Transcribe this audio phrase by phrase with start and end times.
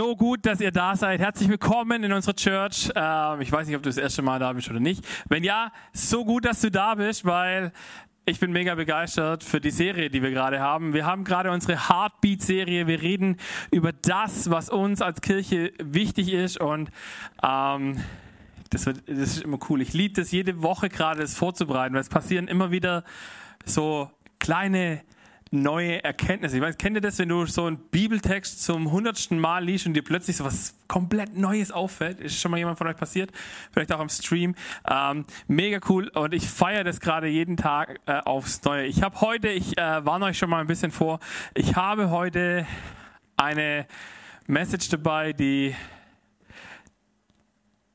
[0.00, 1.20] So gut, dass ihr da seid.
[1.20, 2.90] Herzlich willkommen in unserer Church.
[2.94, 5.06] Ähm, ich weiß nicht, ob du das erste Mal da bist oder nicht.
[5.28, 7.70] Wenn ja, so gut, dass du da bist, weil
[8.24, 10.94] ich bin mega begeistert für die Serie, die wir gerade haben.
[10.94, 12.86] Wir haben gerade unsere Heartbeat-Serie.
[12.86, 13.36] Wir reden
[13.70, 16.90] über das, was uns als Kirche wichtig ist und
[17.42, 18.02] ähm,
[18.70, 19.82] das, wird, das ist immer cool.
[19.82, 23.04] Ich liebe das jede Woche gerade, das vorzubereiten, weil es passieren immer wieder
[23.66, 25.02] so kleine
[25.50, 26.56] neue Erkenntnisse.
[26.56, 29.94] Ich weiß, kennt ihr das, wenn du so einen Bibeltext zum hundertsten Mal liest und
[29.94, 32.20] dir plötzlich so was komplett Neues auffällt?
[32.20, 33.32] Ist schon mal jemand von euch passiert?
[33.72, 34.54] Vielleicht auch am Stream.
[34.88, 38.86] Ähm, mega cool und ich feiere das gerade jeden Tag äh, aufs Neue.
[38.86, 41.18] Ich habe heute, ich äh, warne euch schon mal ein bisschen vor,
[41.54, 42.64] ich habe heute
[43.36, 43.86] eine
[44.46, 45.74] Message dabei, die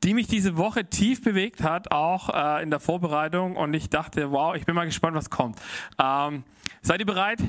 [0.06, 3.56] die mich diese Woche tief bewegt hat, auch äh, in der Vorbereitung.
[3.56, 5.60] Und ich dachte, wow, ich bin mal gespannt, was kommt.
[6.00, 6.44] Ähm,
[6.84, 7.40] seid ihr bereit?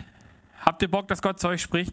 [0.65, 1.93] Habt ihr Bock, dass Gott zu euch spricht?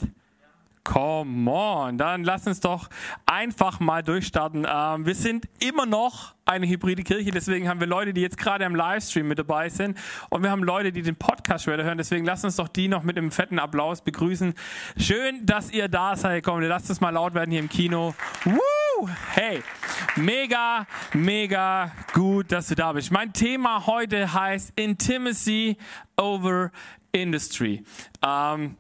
[0.84, 2.90] Come on, dann lass uns doch
[3.26, 4.68] einfach mal durchstarten.
[4.70, 8.66] Ähm, wir sind immer noch eine hybride Kirche, deswegen haben wir Leute, die jetzt gerade
[8.66, 9.98] im Livestream mit dabei sind
[10.30, 13.04] und wir haben Leute, die den Podcast später hören, deswegen lasst uns doch die noch
[13.04, 14.54] mit einem fetten Applaus begrüßen.
[14.98, 16.44] Schön, dass ihr da seid.
[16.44, 18.14] Komm, lasst es mal laut werden hier im Kino.
[18.44, 19.10] Woo!
[19.32, 19.64] Hey,
[20.18, 23.10] mega, mega gut, dass du da bist.
[23.10, 25.78] Mein Thema heute heißt Intimacy
[26.18, 26.72] over
[27.14, 27.84] Industry.
[28.22, 28.76] Ähm,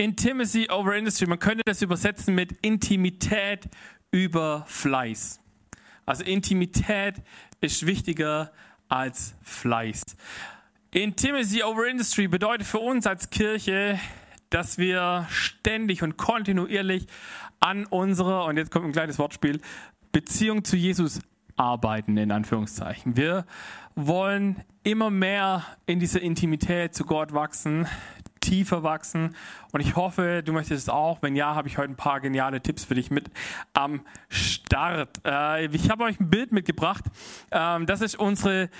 [0.00, 3.68] Intimacy over Industry, man könnte das übersetzen mit Intimität
[4.10, 5.40] über Fleiß.
[6.06, 7.16] Also Intimität
[7.60, 8.50] ist wichtiger
[8.88, 10.16] als Fleiß.
[10.92, 14.00] Intimacy over Industry bedeutet für uns als Kirche,
[14.48, 17.06] dass wir ständig und kontinuierlich
[17.60, 19.60] an unserer, und jetzt kommt ein kleines Wortspiel,
[20.12, 21.20] Beziehung zu Jesus
[21.56, 23.18] arbeiten, in Anführungszeichen.
[23.18, 23.44] Wir
[23.96, 27.86] wollen immer mehr in dieser Intimität zu Gott wachsen,
[28.40, 29.36] tiefer wachsen.
[29.72, 31.22] Und ich hoffe, du möchtest es auch.
[31.22, 33.30] Wenn ja, habe ich heute ein paar geniale Tipps für dich mit
[33.72, 35.20] am Start.
[35.24, 37.04] Äh, ich habe euch ein Bild mitgebracht.
[37.52, 38.70] Ähm, das ist unsere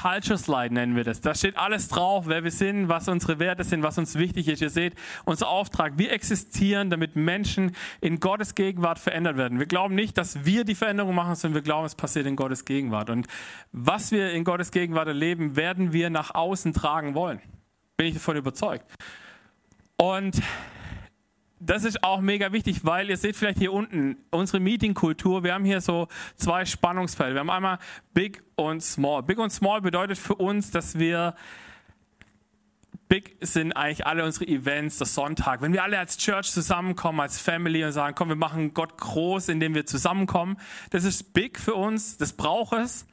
[0.00, 1.20] Culture Slide nennen wir das.
[1.20, 4.60] Da steht alles drauf, wer wir sind, was unsere Werte sind, was uns wichtig ist.
[4.60, 4.94] Ihr seht,
[5.24, 9.58] unser Auftrag, wir existieren, damit Menschen in Gottes Gegenwart verändert werden.
[9.58, 12.64] Wir glauben nicht, dass wir die Veränderung machen, sondern wir glauben, es passiert in Gottes
[12.64, 13.08] Gegenwart.
[13.08, 13.28] Und
[13.72, 17.40] was wir in Gottes Gegenwart erleben, werden wir nach außen tragen wollen.
[17.96, 18.84] Bin ich davon überzeugt.
[19.96, 20.42] Und
[21.60, 25.44] das ist auch mega wichtig, weil ihr seht vielleicht hier unten unsere Meetingkultur.
[25.44, 27.34] Wir haben hier so zwei Spannungsfelder.
[27.34, 27.78] Wir haben einmal
[28.12, 29.22] Big und Small.
[29.22, 31.34] Big und Small bedeutet für uns, dass wir
[33.08, 35.62] Big sind eigentlich alle unsere Events, das Sonntag.
[35.62, 39.48] Wenn wir alle als Church zusammenkommen, als Family und sagen, komm, wir machen Gott groß,
[39.48, 40.58] indem wir zusammenkommen.
[40.90, 43.06] Das ist Big für uns, das braucht es.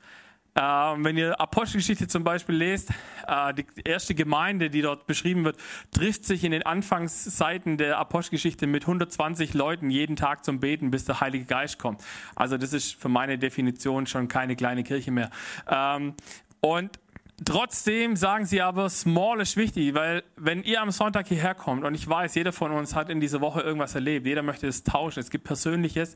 [0.54, 2.90] Ähm, wenn ihr Apostelgeschichte zum Beispiel lest,
[3.26, 5.58] äh, die erste Gemeinde, die dort beschrieben wird,
[5.92, 11.06] trifft sich in den Anfangsseiten der Apostelgeschichte mit 120 Leuten jeden Tag zum Beten, bis
[11.06, 12.02] der Heilige Geist kommt.
[12.36, 15.30] Also das ist für meine Definition schon keine kleine Kirche mehr.
[15.70, 16.16] Ähm,
[16.60, 17.00] und
[17.44, 21.96] Trotzdem sagen sie aber, small ist wichtig, weil wenn ihr am Sonntag hierher kommt und
[21.96, 25.22] ich weiß, jeder von uns hat in dieser Woche irgendwas erlebt, jeder möchte es tauschen,
[25.22, 26.16] es gibt Persönliches,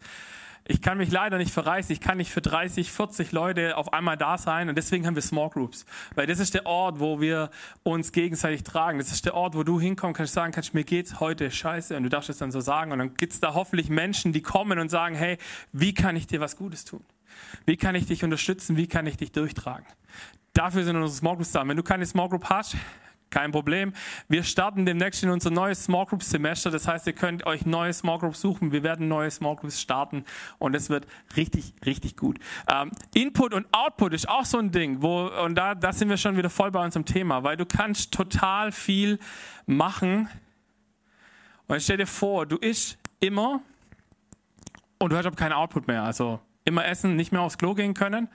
[0.67, 4.17] ich kann mich leider nicht verreisen, ich kann nicht für 30, 40 Leute auf einmal
[4.17, 5.85] da sein und deswegen haben wir Small Groups.
[6.15, 7.51] Weil das ist der Ort, wo wir
[7.83, 8.97] uns gegenseitig tragen.
[8.97, 12.03] Das ist der Ort, wo du hinkommen kannst, sagen kannst, mir geht's heute scheiße und
[12.03, 14.89] du darfst es dann so sagen und dann gibt's da hoffentlich Menschen, die kommen und
[14.89, 15.37] sagen, hey,
[15.71, 17.03] wie kann ich dir was Gutes tun?
[17.65, 18.75] Wie kann ich dich unterstützen?
[18.75, 19.85] Wie kann ich dich durchtragen?
[20.53, 21.67] Dafür sind unsere Small Groups da.
[21.67, 22.75] Wenn du keine Small Group hast,
[23.29, 23.93] kein Problem.
[24.27, 26.71] Wir starten demnächst in unser neues Small Group Semester.
[26.71, 28.71] Das heißt, ihr könnt euch neue Small Groups suchen.
[28.71, 30.23] Wir werden neue Small Groups starten
[30.57, 32.39] und es wird richtig, richtig gut.
[32.71, 36.17] Ähm, Input und Output ist auch so ein Ding, wo, und da, da sind wir
[36.17, 39.19] schon wieder voll bei unserem Thema, weil du kannst total viel
[39.65, 40.29] machen.
[41.67, 43.61] Und stell dir vor, du isst immer
[44.99, 46.03] und du hast aber keinen Output mehr.
[46.03, 48.27] Also immer essen, nicht mehr aufs Klo gehen können.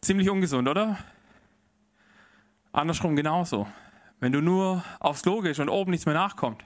[0.00, 0.98] Ziemlich ungesund, oder?
[2.74, 3.66] Andersrum genauso.
[4.20, 6.64] Wenn du nur aufs gehst und oben nichts mehr nachkommt,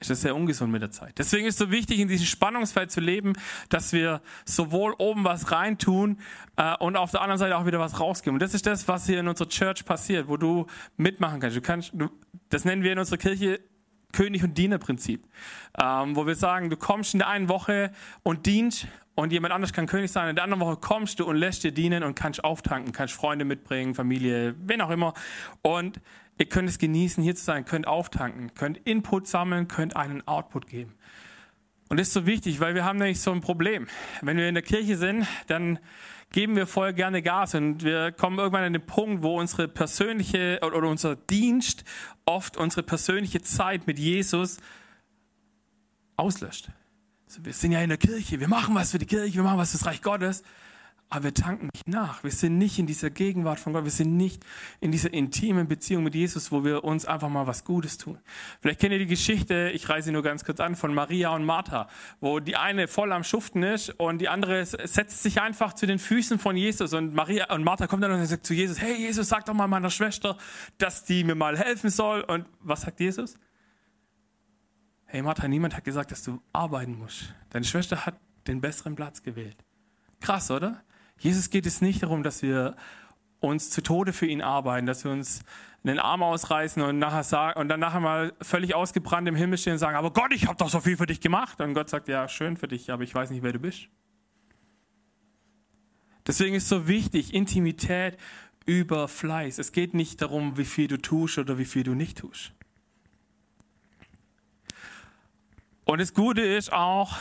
[0.00, 1.18] ist das sehr ungesund mit der Zeit.
[1.18, 3.34] Deswegen ist es so wichtig, in diesem Spannungsfeld zu leben,
[3.68, 6.18] dass wir sowohl oben was reintun
[6.56, 8.36] äh, und auf der anderen Seite auch wieder was rausgeben.
[8.36, 10.66] Und das ist das, was hier in unserer Church passiert, wo du
[10.96, 11.56] mitmachen kannst.
[11.56, 12.10] Du kannst du,
[12.48, 13.60] das nennen wir in unserer Kirche
[14.14, 15.26] König- und Dienerprinzip,
[15.82, 17.90] ähm, wo wir sagen, du kommst in der einen Woche
[18.22, 20.28] und dienst und jemand anders kann König sein.
[20.28, 23.44] In der anderen Woche kommst du und lässt dir dienen und kannst auftanken, kannst Freunde
[23.44, 25.14] mitbringen, Familie, wen auch immer.
[25.62, 26.00] Und
[26.38, 30.66] ihr könnt es genießen, hier zu sein, könnt auftanken, könnt Input sammeln, könnt einen Output
[30.66, 30.94] geben.
[31.88, 33.86] Und das ist so wichtig, weil wir haben nämlich so ein Problem.
[34.22, 35.78] Wenn wir in der Kirche sind, dann
[36.34, 40.58] geben wir voll gerne Gas und wir kommen irgendwann an den Punkt, wo unsere persönliche
[40.66, 41.84] oder unser Dienst,
[42.24, 44.56] oft unsere persönliche Zeit mit Jesus
[46.16, 46.70] auslöscht.
[47.28, 49.58] So, wir sind ja in der Kirche, wir machen was für die Kirche, wir machen
[49.58, 50.42] was für das Reich Gottes
[51.10, 52.24] aber wir tanken nicht nach.
[52.24, 53.84] Wir sind nicht in dieser Gegenwart von Gott.
[53.84, 54.44] Wir sind nicht
[54.80, 58.18] in dieser intimen Beziehung mit Jesus, wo wir uns einfach mal was Gutes tun.
[58.60, 61.88] Vielleicht kennt ihr die Geschichte, ich reise nur ganz kurz an, von Maria und Martha,
[62.20, 65.98] wo die eine voll am Schuften ist und die andere setzt sich einfach zu den
[65.98, 69.28] Füßen von Jesus und Maria und Martha kommt dann und sagt zu Jesus, hey Jesus,
[69.28, 70.36] sag doch mal meiner Schwester,
[70.78, 72.22] dass die mir mal helfen soll.
[72.22, 73.36] Und was sagt Jesus?
[75.06, 77.32] Hey Martha, niemand hat gesagt, dass du arbeiten musst.
[77.50, 78.16] Deine Schwester hat
[78.48, 79.56] den besseren Platz gewählt.
[80.20, 80.82] Krass, oder?
[81.18, 82.76] Jesus geht es nicht darum, dass wir
[83.40, 85.44] uns zu Tode für ihn arbeiten, dass wir uns
[85.84, 89.74] den Arm ausreißen und, nachher sagen, und dann nachher mal völlig ausgebrannt im Himmel stehen
[89.74, 91.60] und sagen, aber Gott, ich habe doch so viel für dich gemacht.
[91.60, 93.88] Und Gott sagt, ja, schön für dich, aber ich weiß nicht, wer du bist.
[96.26, 98.16] Deswegen ist so wichtig, Intimität
[98.64, 99.58] über Fleiß.
[99.58, 102.52] Es geht nicht darum, wie viel du tust oder wie viel du nicht tust.
[105.84, 107.14] Und das Gute ist auch,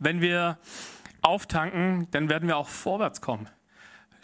[0.00, 0.58] wenn wir
[1.22, 3.48] auftanken, dann werden wir auch vorwärts kommen.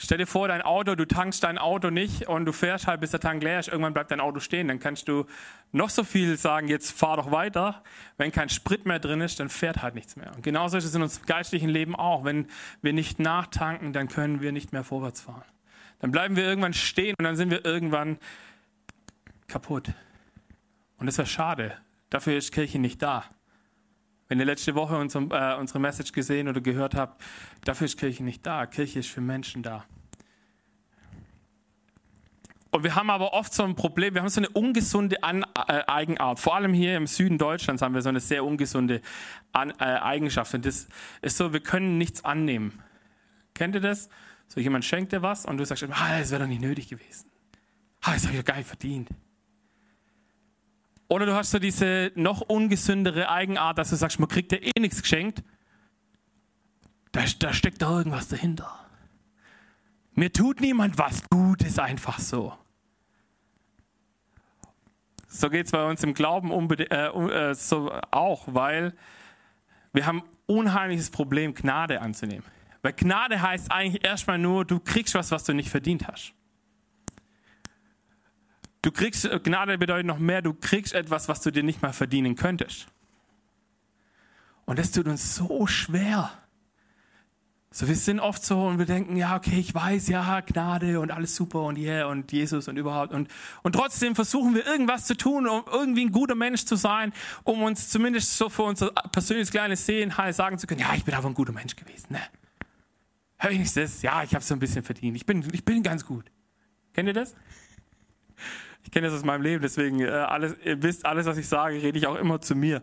[0.01, 3.11] Stell dir vor, dein Auto, du tankst dein Auto nicht und du fährst halt, bis
[3.11, 3.67] der Tank leer ist.
[3.67, 4.69] Irgendwann bleibt dein Auto stehen.
[4.69, 5.27] Dann kannst du
[5.73, 7.83] noch so viel sagen, jetzt fahr doch weiter.
[8.17, 10.33] Wenn kein Sprit mehr drin ist, dann fährt halt nichts mehr.
[10.37, 12.25] Und genauso ist es in unserem geistlichen Leben auch.
[12.25, 12.47] Wenn
[12.81, 15.43] wir nicht nachtanken, dann können wir nicht mehr vorwärts fahren.
[15.99, 18.19] Dann bleiben wir irgendwann stehen und dann sind wir irgendwann
[19.49, 19.89] kaputt.
[20.99, 21.77] Und das wäre schade.
[22.09, 23.25] Dafür ist Kirche nicht da.
[24.29, 27.23] Wenn ihr letzte Woche unsere, äh, unsere Message gesehen oder gehört habt,
[27.65, 28.67] dafür ist Kirche nicht da.
[28.67, 29.85] Kirche ist für Menschen da.
[32.71, 35.83] Und wir haben aber oft so ein Problem, wir haben so eine ungesunde An äh,
[35.87, 36.39] Eigenart.
[36.39, 39.01] Vor allem hier im Süden Deutschlands haben wir so eine sehr ungesunde
[39.53, 40.53] An äh, Eigenschaft.
[40.53, 40.87] Und das
[41.23, 42.83] ist so, wir können nichts annehmen.
[43.55, 44.11] Kennt ihr das?
[44.49, 47.31] So jemand schenkt dir was und du sagst, ah, das wäre doch nicht nötig gewesen.
[48.03, 49.09] Ah, das habe ich doch gar nicht verdient.
[51.09, 54.79] Oder du hast so diese noch ungesündere Eigenart, dass du sagst, man kriegt ja eh
[54.79, 55.43] nichts geschenkt.
[57.13, 58.79] Da, da steckt da irgendwas dahinter.
[60.13, 62.53] Mir tut niemand was Gutes einfach so.
[65.29, 68.95] So geht es bei uns im Glauben äh, äh, so auch, weil
[69.93, 72.45] wir haben unheimliches Problem, Gnade anzunehmen.
[72.83, 76.35] Weil Gnade heißt eigentlich erstmal nur, du kriegst was, was du nicht verdient hast.
[78.83, 81.93] Du kriegst, äh, Gnade bedeutet noch mehr, du kriegst etwas, was du dir nicht mal
[81.93, 82.87] verdienen könntest.
[84.65, 86.31] Und das tut uns so schwer.
[87.71, 91.11] So, wir sind oft so und wir denken, ja, okay, ich weiß, ja, Gnade und
[91.11, 93.13] alles super und yeah und Jesus und überhaupt.
[93.13, 93.29] Und,
[93.63, 97.13] und trotzdem versuchen wir irgendwas zu tun, um irgendwie ein guter Mensch zu sein,
[97.45, 101.15] um uns zumindest so für unser persönliches kleines Sehen sagen zu können, ja, ich bin
[101.15, 102.07] aber ein guter Mensch gewesen.
[102.11, 102.21] Ne?
[103.37, 104.03] Hör ich nicht das?
[104.03, 105.17] Ja, ich habe so ein bisschen verdient.
[105.17, 106.25] Ich bin, ich bin ganz gut.
[106.95, 107.35] Kennt ihr das?
[108.89, 111.75] Ich kenne das aus meinem Leben, deswegen äh, alles, ihr wisst, alles, was ich sage,
[111.83, 112.81] rede ich auch immer zu mir.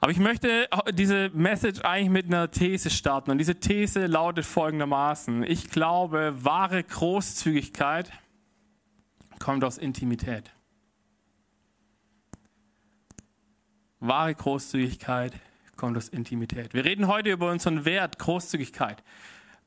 [0.00, 3.30] Aber ich möchte diese Message eigentlich mit einer These starten.
[3.30, 5.44] Und diese These lautet folgendermaßen.
[5.44, 8.10] Ich glaube, wahre Großzügigkeit
[9.38, 10.50] kommt aus Intimität.
[14.00, 15.34] Wahre Großzügigkeit
[15.76, 16.74] kommt aus Intimität.
[16.74, 19.04] Wir reden heute über unseren Wert Großzügigkeit.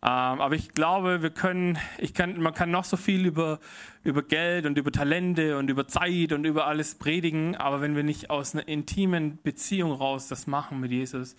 [0.01, 3.59] Ähm, aber ich glaube, wir können, ich kann, man kann noch so viel über,
[4.03, 8.03] über Geld und über Talente und über Zeit und über alles predigen, aber wenn wir
[8.03, 11.35] nicht aus einer intimen Beziehung raus das machen mit Jesus,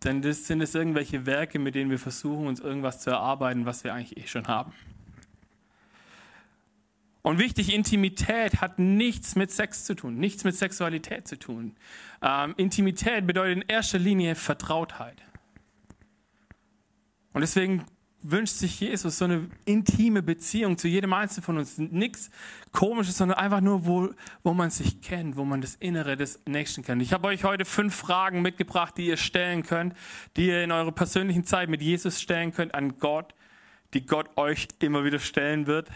[0.00, 3.84] dann das, sind es irgendwelche Werke, mit denen wir versuchen, uns irgendwas zu erarbeiten, was
[3.84, 4.72] wir eigentlich eh schon haben.
[7.22, 11.76] Und wichtig, Intimität hat nichts mit Sex zu tun, nichts mit Sexualität zu tun.
[12.22, 15.22] Ähm, Intimität bedeutet in erster Linie Vertrautheit.
[17.32, 17.84] Und deswegen
[18.22, 21.78] wünscht sich Jesus so eine intime Beziehung zu jedem Einzelnen von uns.
[21.78, 22.30] Nichts
[22.72, 24.10] Komisches, sondern einfach nur, wo,
[24.42, 27.02] wo man sich kennt, wo man das Innere des Nächsten kennt.
[27.02, 29.94] Ich habe euch heute fünf Fragen mitgebracht, die ihr stellen könnt,
[30.36, 33.34] die ihr in eurer persönlichen Zeit mit Jesus stellen könnt an Gott,
[33.94, 35.88] die Gott euch immer wieder stellen wird.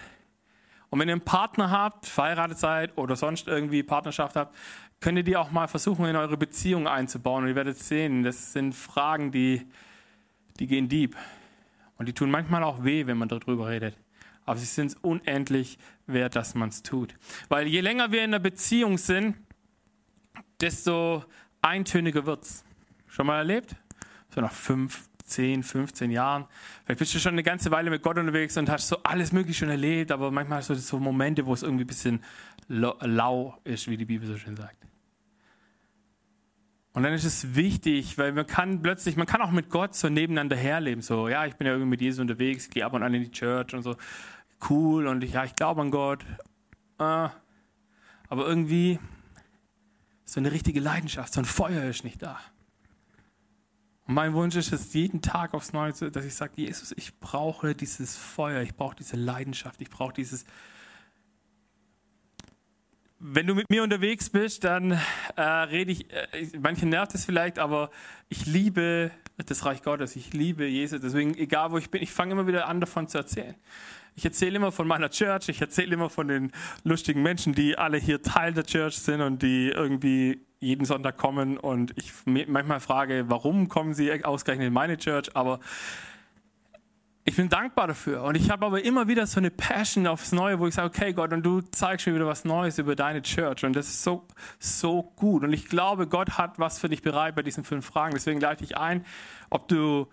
[0.91, 4.57] Und wenn ihr einen Partner habt, verheiratet seid oder sonst irgendwie Partnerschaft habt,
[5.01, 7.45] könnt ihr die auch mal versuchen, in eure Beziehung einzubauen.
[7.45, 9.67] Und ihr werdet sehen, das sind Fragen, die
[10.59, 11.17] die gehen deep.
[11.97, 13.97] Und die tun manchmal auch weh, wenn man darüber redet.
[14.45, 17.15] Aber sie sind unendlich wert, dass man es tut.
[17.49, 19.37] Weil je länger wir in einer Beziehung sind,
[20.61, 21.25] desto
[21.63, 22.65] eintöniger wird es.
[23.07, 23.77] Schon mal erlebt?
[24.35, 26.47] So nach fünf, zehn, 15 Jahren.
[26.85, 29.61] Vielleicht bist du schon eine ganze Weile mit Gott unterwegs und hast so alles Mögliche
[29.61, 32.23] schon erlebt, aber manchmal hast du so Momente, wo es irgendwie ein bisschen
[32.69, 34.77] lau ist, wie die Bibel so schön sagt.
[36.95, 40.09] Und dann ist es wichtig, weil man kann plötzlich, man kann auch mit Gott so
[40.09, 41.03] nebeneinander herleben.
[41.03, 43.33] So, ja, ich bin ja irgendwie mit Jesus unterwegs, gehe ab und an in die
[43.33, 43.97] Church und so.
[44.71, 46.25] Cool und ich, ja, ich glaube an Gott.
[47.01, 47.29] Äh,
[48.29, 49.01] aber irgendwie
[50.25, 52.41] So eine richtige Leidenschaft, so ein Feuer ist nicht da.
[54.07, 57.75] Und mein Wunsch ist es jeden Tag aufs Neue, dass ich sage, Jesus, ich brauche
[57.75, 60.45] dieses Feuer, ich brauche diese Leidenschaft, ich brauche dieses...
[63.27, 65.01] Wenn du mit mir unterwegs bist, dann
[65.37, 67.91] äh, rede ich, äh, manche nervt es vielleicht, aber
[68.29, 69.11] ich liebe
[69.47, 71.01] das Reich Gottes, ich liebe Jesus.
[71.01, 73.55] Deswegen, egal wo ich bin, ich fange immer wieder an, davon zu erzählen.
[74.15, 76.53] Ich erzähle immer von meiner Church, ich erzähle immer von den
[76.83, 81.57] lustigen Menschen, die alle hier Teil der Church sind und die irgendwie jeden Sonntag kommen
[81.57, 85.61] und ich manchmal frage, warum kommen sie ausgerechnet in meine Church, aber
[87.27, 88.23] ich bin dankbar dafür.
[88.23, 91.13] Und ich habe aber immer wieder so eine Passion aufs Neue, wo ich sage, okay
[91.15, 93.65] Gott, und du zeigst mir wieder was Neues über deine Church.
[93.65, 94.27] Und das ist so,
[94.59, 95.43] so gut.
[95.43, 98.13] Und ich glaube, Gott hat was für dich bereit bei diesen fünf Fragen.
[98.13, 99.07] Deswegen leite ich ein,
[99.49, 100.09] ob du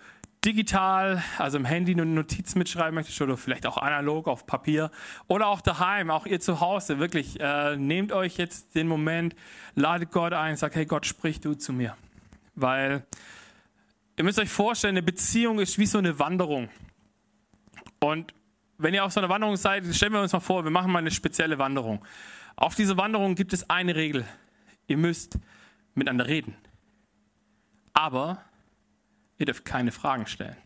[0.45, 4.89] digital, also im Handy eine Notiz mitschreiben möchtest oder vielleicht auch analog auf Papier
[5.27, 9.35] oder auch daheim, auch ihr zu Hause, wirklich, äh, nehmt euch jetzt den Moment,
[9.75, 11.95] ladet Gott ein, sagt, hey Gott, sprich du zu mir.
[12.55, 13.05] Weil
[14.17, 16.69] ihr müsst euch vorstellen, eine Beziehung ist wie so eine Wanderung.
[18.03, 18.33] Und
[18.77, 20.99] wenn ihr auf so einer Wanderung seid, stellen wir uns mal vor, wir machen mal
[20.99, 22.03] eine spezielle Wanderung.
[22.55, 24.25] Auf dieser Wanderung gibt es eine Regel.
[24.87, 25.37] Ihr müsst
[25.93, 26.55] miteinander reden.
[27.93, 28.43] Aber
[29.37, 30.57] ihr dürft keine Fragen stellen.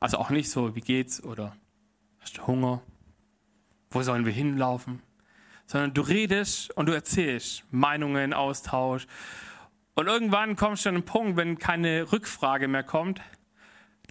[0.00, 1.54] Also auch nicht so, wie geht's oder
[2.20, 2.82] hast du Hunger?
[3.90, 5.02] Wo sollen wir hinlaufen?
[5.66, 9.06] Sondern du redest und du erzählst Meinungen, Austausch.
[9.94, 13.20] Und irgendwann kommst du an einen Punkt, wenn keine Rückfrage mehr kommt,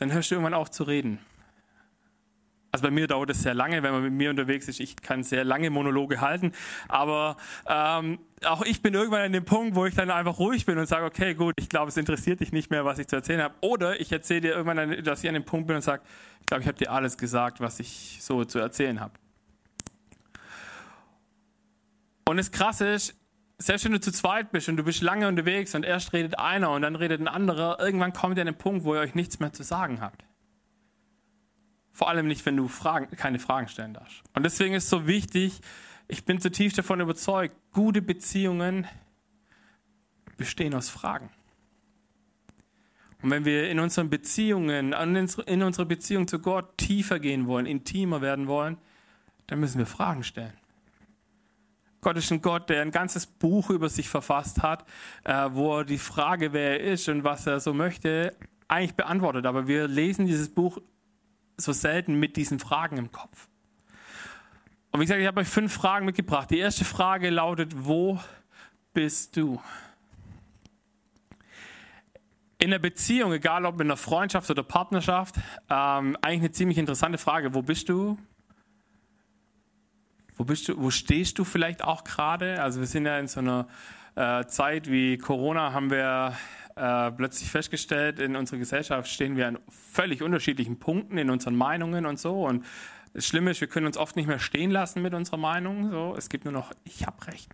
[0.04, 1.20] dann hörst du irgendwann auf zu reden.
[2.74, 4.80] Also bei mir dauert es sehr lange, wenn man mit mir unterwegs ist.
[4.80, 6.52] Ich kann sehr lange Monologe halten.
[6.90, 10.78] Aber ähm, auch ich bin irgendwann an dem Punkt, wo ich dann einfach ruhig bin
[10.78, 13.44] und sage, okay, gut, ich glaube, es interessiert dich nicht mehr, was ich zu erzählen
[13.44, 13.54] habe.
[13.62, 16.02] Oder ich erzähle dir irgendwann, dass ich an dem Punkt bin und sage,
[16.42, 19.14] ich glaube, ich habe dir alles gesagt, was ich so zu erzählen habe.
[22.28, 23.16] Und das Krasse ist,
[23.58, 26.72] selbst wenn du zu zweit bist und du bist lange unterwegs und erst redet einer
[26.72, 29.40] und dann redet ein anderer, irgendwann kommt ihr an den Punkt, wo ihr euch nichts
[29.40, 30.26] mehr zu sagen habt.
[31.92, 34.24] Vor allem nicht, wenn du Fragen, keine Fragen stellen darfst.
[34.34, 35.62] Und deswegen ist es so wichtig,
[36.08, 38.88] ich bin zutiefst davon überzeugt, gute Beziehungen
[40.38, 41.30] bestehen aus Fragen.
[43.22, 48.22] Und wenn wir in unseren Beziehungen, in unserer Beziehung zu Gott tiefer gehen wollen, intimer
[48.22, 48.78] werden wollen,
[49.48, 50.54] dann müssen wir Fragen stellen.
[52.04, 54.86] Gott ist ein Gott, der ein ganzes Buch über sich verfasst hat,
[55.24, 58.36] äh, wo er die Frage, wer er ist und was er so möchte,
[58.68, 59.46] eigentlich beantwortet.
[59.46, 60.80] Aber wir lesen dieses Buch
[61.58, 63.48] so selten mit diesen Fragen im Kopf.
[64.92, 66.52] Und wie gesagt, ich habe euch fünf Fragen mitgebracht.
[66.52, 68.20] Die erste Frage lautet, wo
[68.94, 69.60] bist du?
[72.60, 75.36] In der Beziehung, egal ob in einer Freundschaft oder Partnerschaft,
[75.70, 77.54] ähm, eigentlich eine ziemlich interessante Frage.
[77.56, 78.18] Wo bist du?
[80.38, 80.82] Wo bist du?
[80.82, 82.62] Wo stehst du vielleicht auch gerade?
[82.62, 83.68] Also wir sind ja in so einer
[84.16, 86.34] äh, Zeit wie Corona, haben wir
[86.76, 92.06] äh, plötzlich festgestellt, in unserer Gesellschaft stehen wir an völlig unterschiedlichen Punkten in unseren Meinungen
[92.06, 92.46] und so.
[92.46, 92.66] Und
[93.14, 95.92] das Schlimme ist, wir können uns oft nicht mehr stehen lassen mit unserer Meinung.
[95.92, 97.54] So, es gibt nur noch, ich habe recht.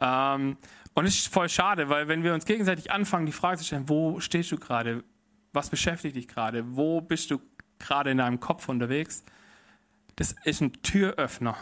[0.00, 0.56] Ähm,
[0.94, 3.88] und es ist voll schade, weil wenn wir uns gegenseitig anfangen, die Frage zu stellen,
[3.88, 5.04] wo stehst du gerade?
[5.52, 6.76] Was beschäftigt dich gerade?
[6.76, 7.40] Wo bist du
[7.78, 9.24] gerade in deinem Kopf unterwegs?
[10.16, 11.56] Das ist ein Türöffner.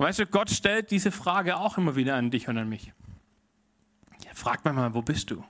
[0.00, 2.90] Und weißt du, Gott stellt diese Frage auch immer wieder an dich und an mich.
[4.24, 5.44] Ja, fragt mal, wo bist du?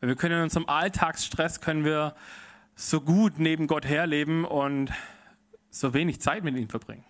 [0.00, 2.14] Wir können in unserem Alltagsstress können wir
[2.74, 4.90] so gut neben Gott herleben und
[5.68, 7.04] so wenig Zeit mit ihm verbringen.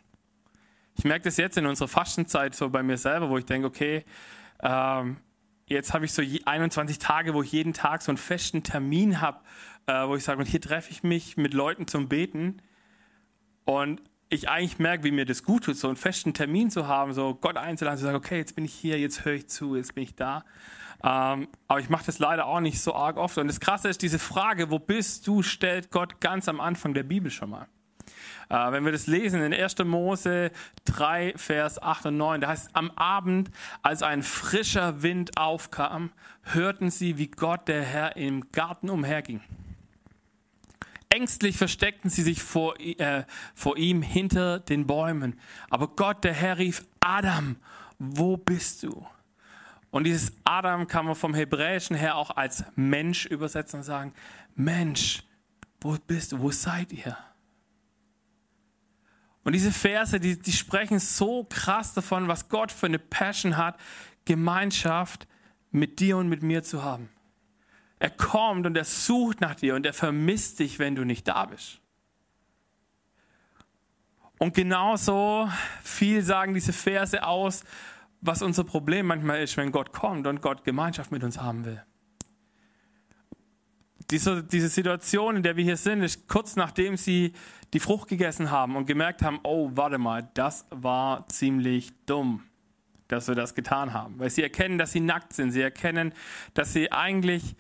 [0.97, 4.05] Ich merke das jetzt in unserer Fastenzeit so bei mir selber, wo ich denke, okay,
[4.61, 5.19] ähm,
[5.67, 9.39] jetzt habe ich so 21 Tage, wo ich jeden Tag so einen festen Termin habe,
[9.87, 12.61] äh, wo ich sage, und hier treffe ich mich mit Leuten zum Beten.
[13.67, 17.13] Und ich eigentlich merke, wie mir das gut tut, so einen festen Termin zu haben,
[17.13, 19.95] so Gott einzuladen, zu sagen, okay, jetzt bin ich hier, jetzt höre ich zu, jetzt
[19.95, 20.45] bin ich da.
[21.05, 23.37] Ähm, aber ich mache das leider auch nicht so arg oft.
[23.37, 27.03] Und das Krasse ist, diese Frage, wo bist du, stellt Gott ganz am Anfang der
[27.03, 27.67] Bibel schon mal.
[28.49, 29.79] Äh, wenn wir das lesen in 1.
[29.85, 30.51] Mose
[30.85, 33.51] 3, Vers 8 und 9, da heißt am Abend,
[33.83, 36.11] als ein frischer Wind aufkam,
[36.43, 39.41] hörten sie, wie Gott der Herr im Garten umherging.
[41.13, 45.39] Ängstlich versteckten sie sich vor, äh, vor ihm hinter den Bäumen.
[45.69, 47.57] Aber Gott, der Herr, rief, Adam,
[47.99, 49.07] wo bist du?
[49.91, 54.15] Und dieses Adam kann man vom Hebräischen her auch als Mensch übersetzen und sagen,
[54.55, 55.23] Mensch,
[55.83, 57.19] wo bist du, wo seid ihr?
[59.45, 63.79] Und diese Verse, die, die sprechen so krass davon, was Gott für eine Passion hat,
[64.25, 65.29] Gemeinschaft
[65.73, 67.11] mit dir und mit mir zu haben.
[68.03, 71.45] Er kommt und er sucht nach dir und er vermisst dich, wenn du nicht da
[71.45, 71.81] bist.
[74.41, 75.49] Und genauso
[75.85, 77.63] viel sagen diese Verse aus,
[78.21, 81.81] was unser Problem manchmal ist, wenn Gott kommt und Gott Gemeinschaft mit uns haben will.
[84.11, 87.33] Diese, diese Situation, in der wir hier sind, ist kurz nachdem sie
[87.73, 92.43] die Frucht gegessen haben und gemerkt haben, oh, warte mal, das war ziemlich dumm,
[93.07, 94.19] dass wir das getan haben.
[94.19, 95.53] Weil sie erkennen, dass sie nackt sind.
[95.53, 96.13] Sie erkennen,
[96.53, 97.55] dass sie eigentlich,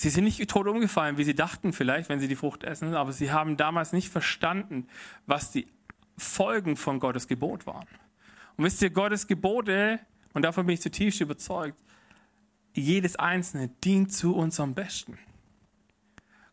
[0.00, 3.12] sie sind nicht tot umgefallen, wie sie dachten vielleicht, wenn sie die Frucht essen, aber
[3.12, 4.86] sie haben damals nicht verstanden,
[5.26, 5.68] was die
[6.16, 7.86] Folgen von Gottes Gebot waren.
[8.56, 10.00] Und wisst ihr, Gottes Gebote,
[10.32, 11.78] und davon bin ich zutiefst überzeugt,
[12.74, 15.18] jedes einzelne dient zu unserem Besten.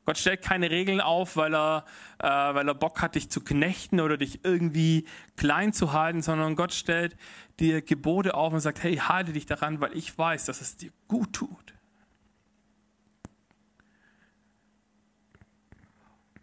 [0.05, 1.85] Gott stellt keine Regeln auf, weil er,
[2.19, 6.55] äh, weil er Bock hat, dich zu knechten oder dich irgendwie klein zu halten, sondern
[6.55, 7.17] Gott stellt
[7.59, 10.91] dir Gebote auf und sagt, hey, halte dich daran, weil ich weiß, dass es dir
[11.09, 11.56] gut tut.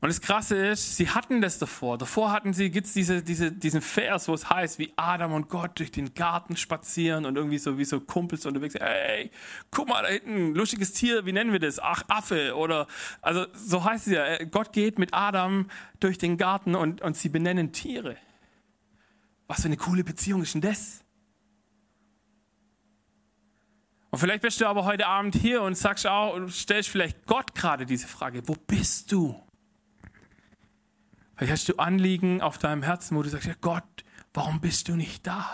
[0.04, 1.96] Und das Krasse ist, sie hatten das davor.
[1.96, 5.48] Davor hatten sie, gibt es diese, diese, diesen Vers, wo es heißt, wie Adam und
[5.48, 8.74] Gott durch den Garten spazieren und irgendwie so wie so Kumpels unterwegs.
[8.78, 9.30] Hey,
[9.70, 11.80] guck mal da hinten, lustiges Tier, wie nennen wir das?
[11.80, 12.54] Ach, Affe.
[12.54, 12.86] Oder,
[13.22, 15.70] also so heißt es ja, äh, Gott geht mit Adam
[16.00, 18.18] durch den Garten und, und sie benennen Tiere.
[19.46, 21.02] Was für eine coole Beziehung ist denn das?
[24.10, 27.86] Und vielleicht bist du aber heute Abend hier und sagst auch, stellst vielleicht Gott gerade
[27.86, 29.43] diese Frage, wo bist du?
[31.36, 34.96] Vielleicht hast du Anliegen auf deinem Herzen, wo du sagst, ja Gott, warum bist du
[34.96, 35.46] nicht da?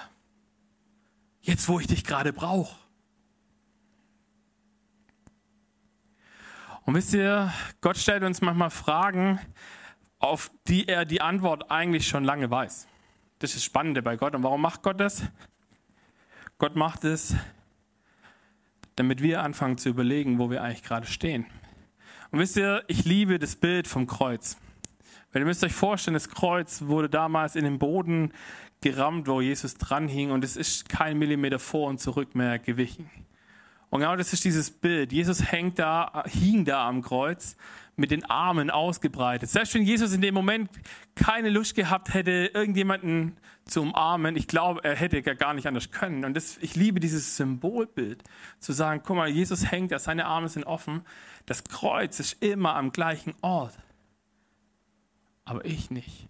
[1.41, 2.77] Jetzt, wo ich dich gerade brauche.
[6.85, 9.39] Und wisst ihr, Gott stellt uns manchmal Fragen,
[10.19, 12.87] auf die er die Antwort eigentlich schon lange weiß.
[13.39, 14.35] Das ist das Spannende bei Gott.
[14.35, 15.23] Und warum macht Gott das?
[16.59, 17.35] Gott macht es,
[18.97, 21.47] damit wir anfangen zu überlegen, wo wir eigentlich gerade stehen.
[22.33, 24.59] Und wisst ihr, ich liebe das Bild vom Kreuz.
[25.33, 28.33] Weil ihr müsst euch vorstellen, das Kreuz wurde damals in den Boden
[28.81, 33.11] gerammt, wo Jesus dran hing und es ist kein Millimeter vor und zurück mehr gewichen.
[33.91, 35.13] Und genau das ist dieses Bild.
[35.13, 37.57] Jesus hängt da, hing da am Kreuz
[37.97, 39.51] mit den Armen ausgebreitet.
[39.51, 40.71] Selbst wenn Jesus in dem Moment
[41.15, 46.25] keine Lust gehabt hätte, irgendjemanden zu umarmen, ich glaube, er hätte gar nicht anders können.
[46.25, 48.23] Und das, ich liebe dieses Symbolbild,
[48.59, 51.03] zu sagen, guck mal, Jesus hängt da, seine Arme sind offen.
[51.47, 53.77] Das Kreuz ist immer am gleichen Ort
[55.51, 56.29] aber ich nicht.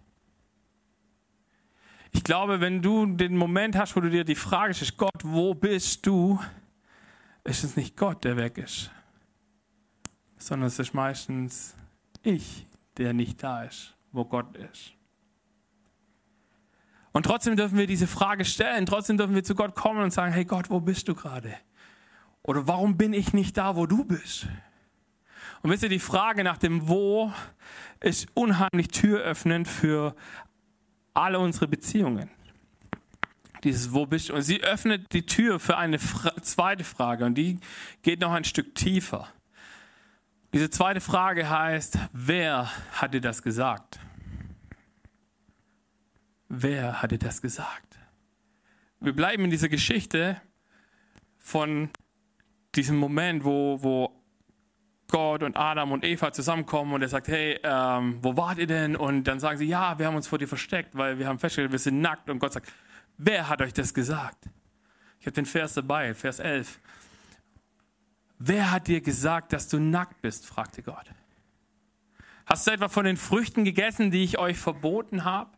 [2.11, 5.53] Ich glaube, wenn du den Moment hast, wo du dir die Frage stellst, Gott, wo
[5.53, 6.39] bist du,
[7.43, 8.89] ist es nicht Gott, der weg ist,
[10.39, 11.75] sondern es ist meistens
[12.23, 12.65] ich,
[12.97, 14.93] der nicht da ist, wo Gott ist.
[17.11, 20.33] Und trotzdem dürfen wir diese Frage stellen, trotzdem dürfen wir zu Gott kommen und sagen,
[20.33, 21.53] hey Gott, wo bist du gerade?
[22.41, 24.47] Oder warum bin ich nicht da, wo du bist?
[25.61, 27.31] Und wisst ihr, die Frage nach dem Wo
[27.99, 30.15] ist unheimlich türöffnend für
[31.13, 32.29] alle unsere Beziehungen.
[33.63, 34.33] Dieses Wo bist du?
[34.33, 37.59] Und sie öffnet die Tür für eine Fra zweite Frage und die
[38.01, 39.27] geht noch ein Stück tiefer.
[40.53, 43.99] Diese zweite Frage heißt, wer hat dir das gesagt?
[46.49, 47.99] Wer hat dir das gesagt?
[48.99, 50.41] Wir bleiben in dieser Geschichte
[51.37, 51.89] von
[52.75, 54.20] diesem Moment, wo, wo
[55.11, 58.95] Gott und Adam und Eva zusammenkommen und er sagt, hey, ähm, wo wart ihr denn?
[58.95, 61.71] Und dann sagen sie, ja, wir haben uns vor dir versteckt, weil wir haben festgestellt,
[61.71, 62.29] wir sind nackt.
[62.29, 62.71] Und Gott sagt,
[63.17, 64.49] wer hat euch das gesagt?
[65.19, 66.79] Ich habe den Vers dabei, Vers 11.
[68.39, 70.47] Wer hat dir gesagt, dass du nackt bist?
[70.47, 71.11] fragte Gott.
[72.47, 75.51] Hast du etwa von den Früchten gegessen, die ich euch verboten habe?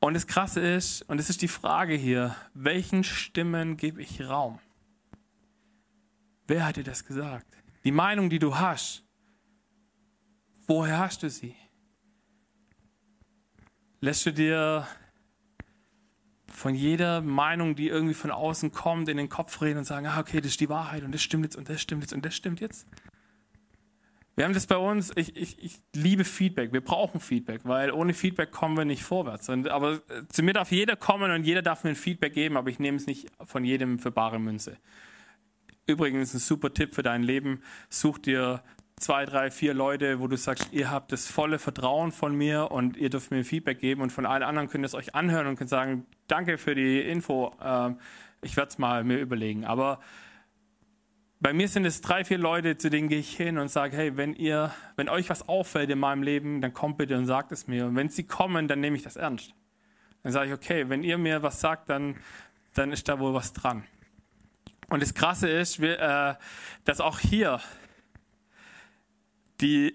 [0.00, 4.58] Und das Krasse ist, und das ist die Frage hier, welchen Stimmen gebe ich Raum?
[6.46, 7.46] Wer hat dir das gesagt?
[7.84, 9.02] Die Meinung, die du hast,
[10.66, 11.54] woher hast du sie?
[14.00, 14.86] Lässt du dir
[16.48, 20.20] von jeder Meinung, die irgendwie von außen kommt, in den Kopf reden und sagen, ah,
[20.20, 22.34] okay, das ist die Wahrheit und das stimmt jetzt und das stimmt jetzt und das
[22.34, 22.86] stimmt jetzt?
[24.36, 28.14] Wir haben das bei uns, ich, ich, ich liebe Feedback, wir brauchen Feedback, weil ohne
[28.14, 29.48] Feedback kommen wir nicht vorwärts.
[29.48, 32.56] Und, aber äh, zu mir darf jeder kommen und jeder darf mir ein Feedback geben,
[32.56, 34.76] aber ich nehme es nicht von jedem für bare Münze.
[35.86, 37.62] Übrigens ein super Tipp für dein Leben.
[37.90, 38.62] Such dir
[38.96, 42.96] zwei, drei, vier Leute, wo du sagst, ihr habt das volle Vertrauen von mir und
[42.96, 45.56] ihr dürft mir Feedback geben und von allen anderen könnt ihr es euch anhören und
[45.56, 47.98] könnt sagen, danke für die Info, ähm,
[48.40, 49.64] ich werde es mal mir überlegen.
[49.64, 50.00] Aber
[51.40, 54.16] bei mir sind es drei, vier Leute, zu denen gehe ich hin und sage, hey,
[54.16, 57.66] wenn ihr, wenn euch was auffällt in meinem Leben, dann kommt bitte und sagt es
[57.66, 57.86] mir.
[57.86, 59.54] Und wenn sie kommen, dann nehme ich das ernst.
[60.22, 62.16] Dann sage ich, okay, wenn ihr mir was sagt, dann,
[62.72, 63.84] dann ist da wohl was dran.
[64.94, 66.34] Und das Krasse ist, äh,
[66.84, 67.60] dass auch hier
[69.60, 69.92] die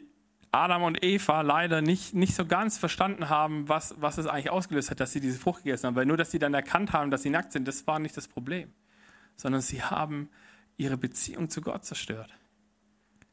[0.52, 4.92] Adam und Eva leider nicht, nicht so ganz verstanden haben, was, was es eigentlich ausgelöst
[4.92, 5.96] hat, dass sie diese Frucht gegessen haben.
[5.96, 8.28] Weil nur, dass sie dann erkannt haben, dass sie nackt sind, das war nicht das
[8.28, 8.74] Problem.
[9.38, 10.30] Sondern sie haben
[10.76, 12.36] ihre Beziehung zu Gott zerstört.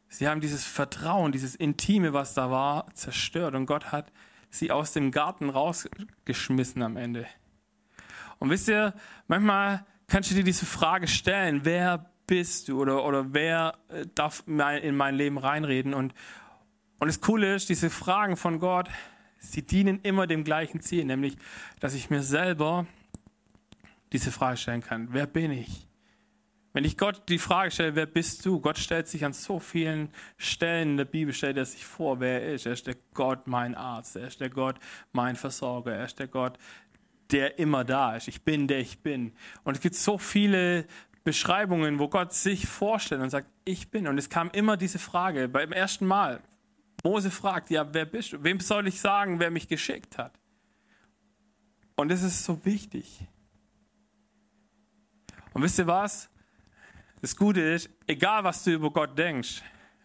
[0.06, 3.56] Sie haben dieses Vertrauen, dieses Intime, was da war, zerstört.
[3.56, 4.12] Und Gott hat
[4.50, 7.26] sie aus dem Garten rausgeschmissen am Ende.
[8.38, 8.94] Und wisst ihr,
[9.26, 14.44] manchmal kannst du dir diese Frage stellen, wer bist du oder, oder wer äh, darf
[14.46, 15.94] in mein Leben reinreden?
[15.94, 16.14] Und,
[16.98, 18.88] und das Coole ist, diese Fragen von Gott,
[19.38, 21.36] sie dienen immer dem gleichen Ziel, nämlich,
[21.80, 22.86] dass ich mir selber
[24.12, 25.08] diese Frage stellen kann.
[25.12, 25.86] Wer bin ich?
[26.76, 28.60] Wenn ich Gott die Frage stelle, wer bist du?
[28.60, 32.42] Gott stellt sich an so vielen Stellen in der Bibel, stellt er sich vor, wer
[32.42, 32.66] er ist.
[32.66, 34.14] Er ist der Gott, mein Arzt.
[34.16, 34.76] Er ist der Gott,
[35.10, 35.94] mein Versorger.
[35.94, 36.58] Er ist der Gott,
[37.30, 38.28] der immer da ist.
[38.28, 39.32] Ich bin, der ich bin.
[39.64, 40.86] Und es gibt so viele
[41.24, 44.06] Beschreibungen, wo Gott sich vorstellt und sagt, ich bin.
[44.06, 46.40] Und es kam immer diese Frage beim ersten Mal.
[47.02, 48.42] Mose fragt, ja, wer bist du?
[48.44, 50.38] Wem soll ich sagen, wer mich geschickt hat?
[51.94, 53.26] Und es ist so wichtig.
[55.52, 56.28] Und wisst ihr was?
[57.22, 59.62] Das Gute ist, egal was du über Gott denkst,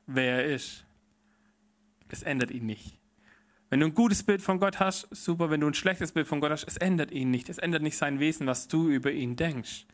[0.07, 0.85] wer er ist,
[2.09, 3.00] es ändert ihn nicht.
[3.71, 5.49] Wenn du ein gutes Bild von Gott hast, super.
[5.49, 7.47] Wenn du ein schlechtes Bild von Gott hast, es ändert ihn nicht.
[7.47, 9.85] Es ändert nicht sein Wesen, was du über ihn denkst.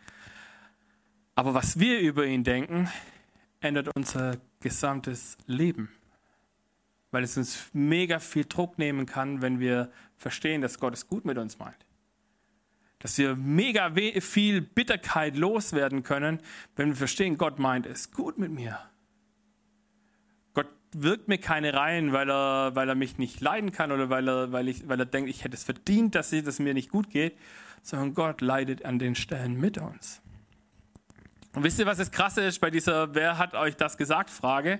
[1.36, 2.90] Aber was wir über ihn denken,
[3.62, 5.90] ändert unser gesamtes Leben.
[7.12, 11.24] Weil es uns mega viel Druck nehmen kann, wenn wir verstehen, dass Gott es gut
[11.24, 11.86] mit uns meint
[13.00, 16.40] dass wir mega viel Bitterkeit loswerden können,
[16.76, 18.80] wenn wir verstehen, Gott meint es gut mit mir.
[20.94, 24.52] Wirkt mir keine rein, weil er, weil er mich nicht leiden kann oder weil er,
[24.52, 27.38] weil, ich, weil er denkt, ich hätte es verdient, dass es mir nicht gut geht,
[27.82, 30.22] sondern Gott leidet an den Stellen mit uns.
[31.54, 34.80] Und wisst ihr, was das Krasse ist bei dieser Wer hat euch das gesagt Frage?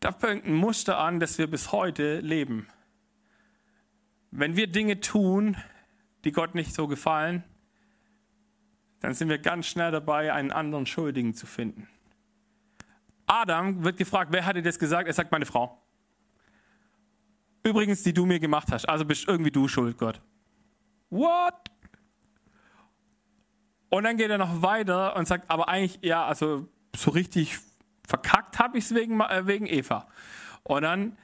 [0.00, 2.66] Da fängt ein Muster an, das wir bis heute leben.
[4.30, 5.56] Wenn wir Dinge tun,
[6.24, 7.44] die Gott nicht so gefallen,
[9.00, 11.88] dann sind wir ganz schnell dabei, einen anderen Schuldigen zu finden.
[13.26, 15.08] Adam wird gefragt, wer hat dir das gesagt?
[15.08, 15.80] Er sagt, meine Frau.
[17.62, 18.88] Übrigens, die du mir gemacht hast.
[18.88, 20.20] Also bist irgendwie du schuld, Gott.
[21.10, 21.54] What?
[23.88, 27.58] Und dann geht er noch weiter und sagt, aber eigentlich, ja, also so richtig
[28.06, 30.08] verkackt habe ich es wegen, äh, wegen Eva.
[30.62, 31.16] Und dann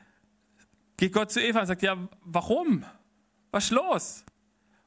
[0.97, 2.85] geht Gott zu Eva und sagt, ja, warum?
[3.51, 4.25] Was ist los?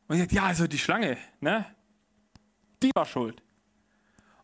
[0.08, 1.66] Und ich sage, ja, also die Schlange, ne?
[2.82, 3.42] Die war schuld.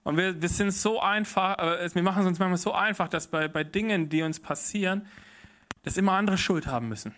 [0.10, 1.60] Und wir, wir sind so einfach,
[1.94, 5.06] wir machen es uns manchmal so einfach, dass bei, bei Dingen, die uns passieren,
[5.84, 7.14] dass immer andere Schuld haben müssen.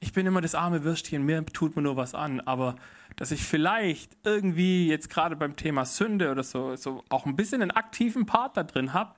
[0.00, 2.76] Ich bin immer das arme Würstchen, mir tut mir nur was an, aber
[3.16, 7.62] dass ich vielleicht irgendwie jetzt gerade beim Thema Sünde oder so, so auch ein bisschen
[7.62, 9.14] einen aktiven Part da drin habe,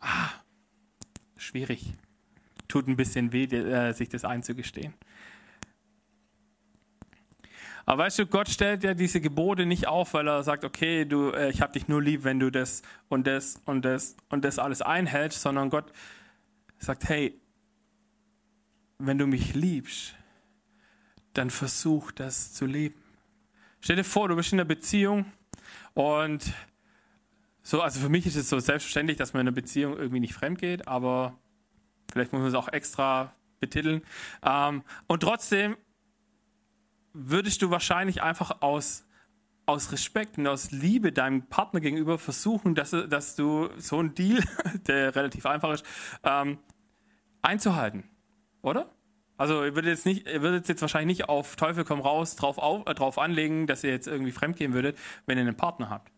[0.00, 0.28] ah,
[1.38, 1.94] schwierig.
[2.68, 4.92] Tut ein bisschen weh, äh, sich das einzugestehen.
[7.84, 11.30] Aber weißt du, Gott stellt ja diese Gebote nicht auf, weil er sagt, okay, du,
[11.30, 14.58] äh, ich habe dich nur lieb, wenn du das und das und das und das
[14.58, 15.92] alles einhältst, sondern Gott
[16.78, 17.40] sagt, hey,
[18.98, 20.14] wenn du mich liebst,
[21.34, 23.00] dann versuch das zu leben.
[23.80, 25.26] Stell dir vor, du bist in einer Beziehung
[25.94, 26.52] und
[27.64, 30.34] so, also für mich ist es so selbstverständlich, dass man in einer Beziehung irgendwie nicht
[30.34, 31.38] fremd geht, aber
[32.10, 34.02] vielleicht muss man es auch extra betiteln.
[34.42, 35.76] Ähm, und trotzdem
[37.12, 39.06] würdest du wahrscheinlich einfach aus,
[39.66, 44.42] aus Respekt und aus Liebe deinem Partner gegenüber versuchen, dass, dass du so einen Deal,
[44.86, 45.84] der relativ einfach ist,
[46.24, 46.58] ähm,
[47.42, 48.04] einzuhalten.
[48.62, 48.90] Oder?
[49.36, 52.58] Also ihr würdet jetzt nicht, ihr würdet jetzt wahrscheinlich nicht auf Teufel komm raus drauf,
[52.58, 54.96] auf, äh, drauf anlegen, dass ihr jetzt irgendwie fremdgehen würdet,
[55.26, 56.12] wenn ihr einen Partner habt.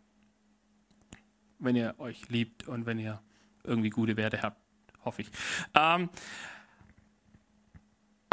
[1.59, 3.23] Wenn ihr euch liebt und wenn ihr
[3.63, 4.61] irgendwie gute Werte habt,
[5.05, 5.31] hoffe ich.
[5.75, 6.11] Ähm,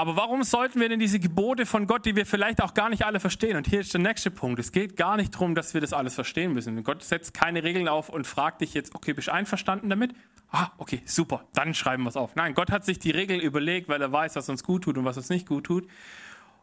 [0.01, 3.05] aber warum sollten wir denn diese Gebote von Gott, die wir vielleicht auch gar nicht
[3.05, 3.55] alle verstehen?
[3.55, 4.59] Und hier ist der nächste Punkt.
[4.59, 6.83] Es geht gar nicht darum, dass wir das alles verstehen müssen.
[6.83, 10.15] Gott setzt keine Regeln auf und fragt dich jetzt, okay, bist du einverstanden damit?
[10.49, 12.35] Ah, okay, super, dann schreiben wir es auf.
[12.35, 15.05] Nein, Gott hat sich die Regeln überlegt, weil er weiß, was uns gut tut und
[15.05, 15.87] was uns nicht gut tut.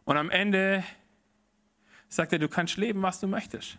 [0.05, 0.83] Und am Ende
[2.09, 3.79] sagt er, du kannst leben, was du möchtest.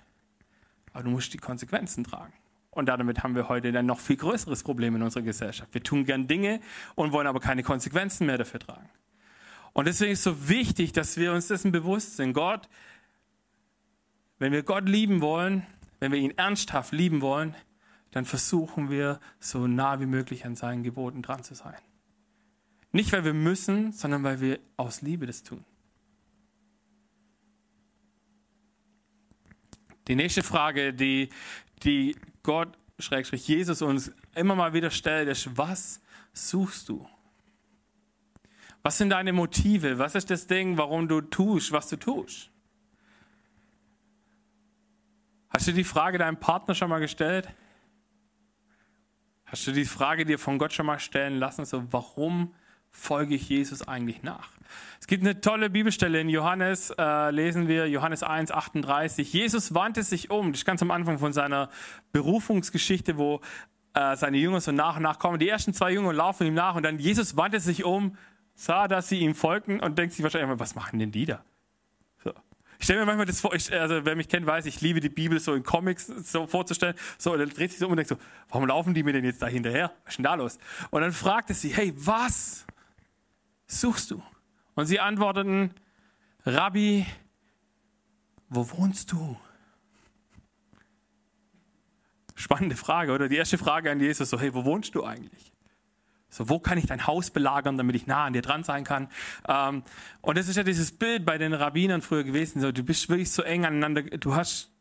[0.94, 2.32] Aber du musst die Konsequenzen tragen.
[2.72, 5.74] Und damit haben wir heute ein noch viel größeres Problem in unserer Gesellschaft.
[5.74, 6.62] Wir tun gern Dinge
[6.96, 8.90] und wollen aber keine Konsequenzen mehr dafür tragen.
[9.74, 12.34] Und deswegen ist es so wichtig, dass wir uns dessen bewusst sind.
[12.34, 12.70] Gott,
[14.40, 15.66] wenn wir Gott lieben wollen,
[16.00, 17.56] wenn wir ihn ernsthaft lieben wollen,
[18.12, 21.78] dann versuchen wir so nah wie möglich an seinen Geboten dran zu sein.
[22.92, 25.64] Nicht, weil wir müssen, sondern weil wir aus Liebe das tun.
[30.08, 31.30] Die nächste Frage, die,
[31.84, 36.02] die Gott, Schrägstrich Jesus, uns immer mal wieder stellt, ist, was
[36.34, 37.08] suchst du?
[38.90, 40.00] Was sind deine Motive?
[40.00, 42.50] Was ist das Ding, warum du tust, was du tust?
[45.52, 47.48] Hast du die Frage deinem Partner schon mal gestellt?
[49.46, 52.56] Hast du die Frage dir von Gott schon mal stellen lassen, so warum
[52.90, 54.50] folge ich Jesus eigentlich nach?
[55.00, 59.32] Es gibt eine tolle Bibelstelle in Johannes, äh, lesen wir Johannes 1, 38.
[59.32, 61.70] Jesus wandte sich um, das ist ganz am Anfang von seiner
[62.12, 63.42] Berufungsgeschichte, wo
[63.94, 65.38] äh, seine Jünger so nach und nach kommen.
[65.38, 68.18] Die ersten zwei Jünger laufen ihm nach und dann Jesus wandte sich um,
[68.60, 71.44] sah, dass sie ihm folgten und denkt sich wahrscheinlich, was machen denn die da?
[72.78, 75.10] Ich stelle mir manchmal das vor, ich, also wer mich kennt, weiß, ich liebe die
[75.10, 76.96] Bibel so in Comics so vorzustellen.
[77.18, 78.18] So, und dann dreht sich so um und denkt so,
[78.48, 79.92] warum laufen die mir denn jetzt da hinterher?
[80.06, 80.58] Was ist denn da los?
[80.90, 82.66] Und dann fragt es sie, hey, was
[83.68, 84.24] suchst du?
[84.76, 85.74] Und sie antworteten,
[86.46, 87.06] Rabbi,
[88.48, 89.38] wo wohnst du?
[92.36, 93.28] Spannende Frage, oder?
[93.28, 95.52] Die erste Frage an Jesus, so, hey, wo wohnst du eigentlich?
[96.30, 99.08] So, wo kann ich dein Haus belagern, damit ich nah an dir dran sein kann?
[99.48, 99.84] Ähm,
[100.22, 102.62] und das ist ja dieses Bild bei den Rabbinern früher gewesen.
[102.62, 104.72] So, du bist wirklich so eng aneinander, du hast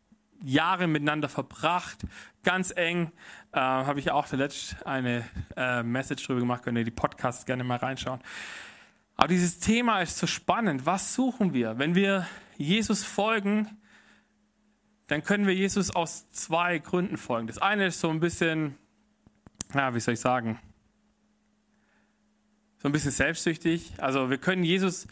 [0.44, 1.98] Jahre miteinander verbracht,
[2.44, 3.12] ganz eng.
[3.52, 5.24] Äh, Habe ich auch zuletzt eine
[5.56, 8.20] äh, Message drüber gemacht, könnt ihr die Podcasts gerne mal reinschauen.
[9.16, 10.86] Aber dieses Thema ist so spannend.
[10.86, 11.78] Was suchen wir?
[11.78, 13.78] Wenn wir Jesus folgen,
[15.08, 17.48] dann können wir Jesus aus zwei Gründen folgen.
[17.48, 18.76] Das eine ist so ein bisschen,
[19.74, 20.60] ja, wie soll ich sagen,
[22.78, 23.92] so ein bisschen selbstsüchtig.
[23.98, 25.06] Also wir können Jesus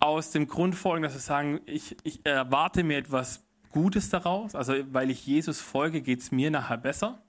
[0.00, 4.54] aus dem Grund folgen, dass wir sagen, ich, ich erwarte mir etwas Gutes daraus.
[4.54, 7.22] Also weil ich Jesus folge, geht es mir nachher besser.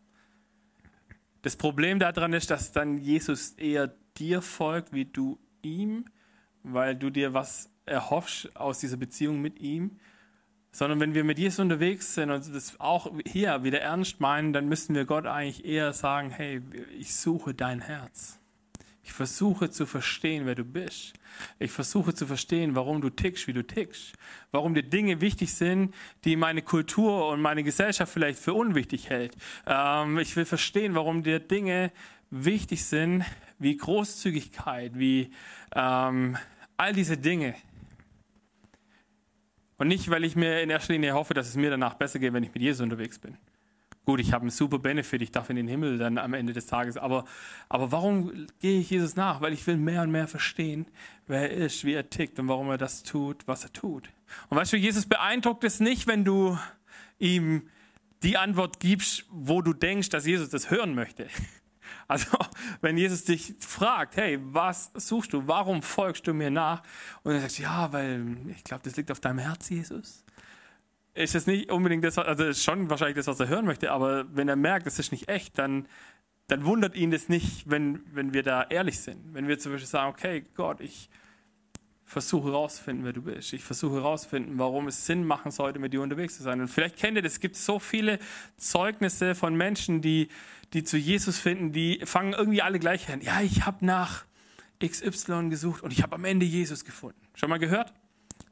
[1.41, 6.05] Das Problem daran ist, dass dann Jesus eher dir folgt, wie du ihm,
[6.63, 9.99] weil du dir was erhoffst aus dieser Beziehung mit ihm.
[10.71, 14.67] Sondern wenn wir mit Jesus unterwegs sind und das auch hier wieder ernst meinen, dann
[14.67, 16.61] müssen wir Gott eigentlich eher sagen, hey,
[16.97, 18.39] ich suche dein Herz.
[19.05, 21.13] Ich versuche zu verstehen, wer du bist.
[21.59, 24.13] Ich versuche zu verstehen, warum du tickst, wie du tickst.
[24.51, 29.37] Warum dir Dinge wichtig sind, die meine Kultur und meine Gesellschaft vielleicht für unwichtig hält.
[29.67, 31.91] Ähm, ich will verstehen, warum dir Dinge
[32.31, 33.23] wichtig sind,
[33.59, 35.31] wie Großzügigkeit, wie
[35.75, 36.35] ähm,
[36.75, 37.53] all diese Dinge.
[39.77, 42.33] Und nicht, weil ich mir in erster Linie hoffe, dass es mir danach besser geht,
[42.33, 43.37] wenn ich mit Jesus unterwegs bin.
[44.05, 46.67] Gut, ich habe einen super Benefit, ich darf in den Himmel dann am Ende des
[46.67, 46.95] Tages.
[46.95, 47.25] Aber,
[47.69, 49.41] aber warum gehe ich Jesus nach?
[49.41, 50.85] Weil ich will mehr und mehr verstehen,
[51.25, 54.09] wer er ist, wie er tickt und warum er das tut, was er tut.
[54.49, 56.57] Und weißt du, Jesus beeindruckt es nicht, wenn du
[57.17, 57.67] ihm
[58.21, 61.27] die Antwort gibst, wo du denkst, dass Jesus das hören möchte.
[62.07, 62.37] Also,
[62.81, 65.47] wenn Jesus dich fragt, hey, was suchst du?
[65.47, 66.83] Warum folgst du mir nach?
[67.23, 70.24] Und er sagt, ja, weil ich glaube, das liegt auf deinem Herz, Jesus
[71.15, 74.25] ist es nicht unbedingt das, also ist schon wahrscheinlich das, was er hören möchte, aber
[74.36, 75.88] wenn er merkt, das ist nicht echt, dann,
[76.47, 79.34] dann wundert ihn das nicht, wenn, wenn wir da ehrlich sind.
[79.34, 81.10] Wenn wir zum Beispiel sagen, okay, Gott, ich
[82.04, 83.54] versuche herauszufinden, wer du bist.
[83.54, 86.62] Ich versuche herauszufinden, warum es Sinn machen sollte, mit dir unterwegs zu sein.
[86.62, 88.19] Und vielleicht kennt ihr das, es gibt so viele
[88.58, 90.28] Zeugnisse von Menschen, die,
[90.73, 93.21] die zu Jesus finden, die fangen irgendwie alle gleich an.
[93.21, 94.25] Ja, ich habe nach
[94.86, 97.19] XY gesucht und ich habe am Ende Jesus gefunden.
[97.34, 97.93] Schon mal gehört?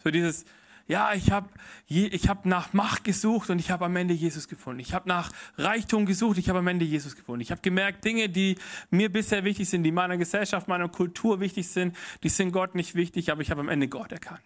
[0.03, 0.45] So dieses,
[0.87, 1.49] ja, ich habe
[1.87, 4.81] ich hab nach Macht gesucht und ich habe am Ende Jesus gefunden.
[4.81, 7.41] Ich habe nach Reichtum gesucht, ich habe am Ende Jesus gefunden.
[7.41, 8.57] Ich habe gemerkt, Dinge, die
[8.89, 12.95] mir bisher wichtig sind, die meiner Gesellschaft, meiner Kultur wichtig sind, die sind Gott nicht
[12.95, 14.41] wichtig, aber ich habe am Ende Gott erkannt.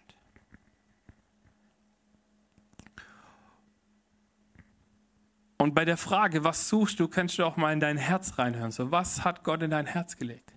[5.60, 8.70] Und bei der Frage, was suchst du, kannst du auch mal in dein Herz reinhören.
[8.70, 10.54] So, was hat Gott in dein Herz gelegt?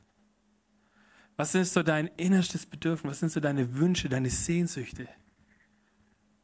[1.38, 3.14] Was ist so dein innerstes Bedürfnis?
[3.14, 5.08] Was sind so deine Wünsche, deine Sehnsüchte?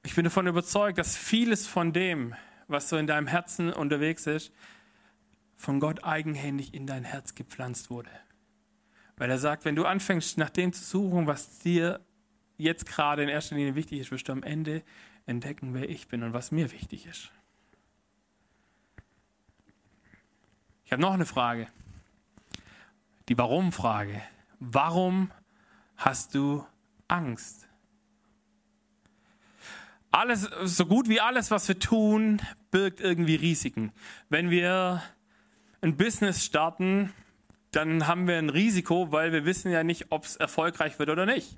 [0.03, 2.35] Ich bin davon überzeugt, dass vieles von dem,
[2.67, 4.51] was so in deinem Herzen unterwegs ist,
[5.55, 8.11] von Gott eigenhändig in dein Herz gepflanzt wurde.
[9.17, 11.99] Weil er sagt, wenn du anfängst, nach dem zu suchen, was dir
[12.57, 14.83] jetzt gerade in erster Linie wichtig ist, wirst du am Ende
[15.25, 17.31] entdecken, wer ich bin und was mir wichtig ist.
[20.85, 21.67] Ich habe noch eine Frage.
[23.27, 24.21] Die Warum-Frage.
[24.59, 25.31] Warum
[25.97, 26.65] hast du
[27.09, 27.66] Angst?
[30.17, 33.91] Alles, so gut wie alles, was wir tun, birgt irgendwie Risiken.
[34.29, 35.03] Wenn wir
[35.81, 37.13] ein Business starten,
[37.71, 41.25] dann haben wir ein Risiko, weil wir wissen ja nicht, ob es erfolgreich wird oder
[41.25, 41.57] nicht.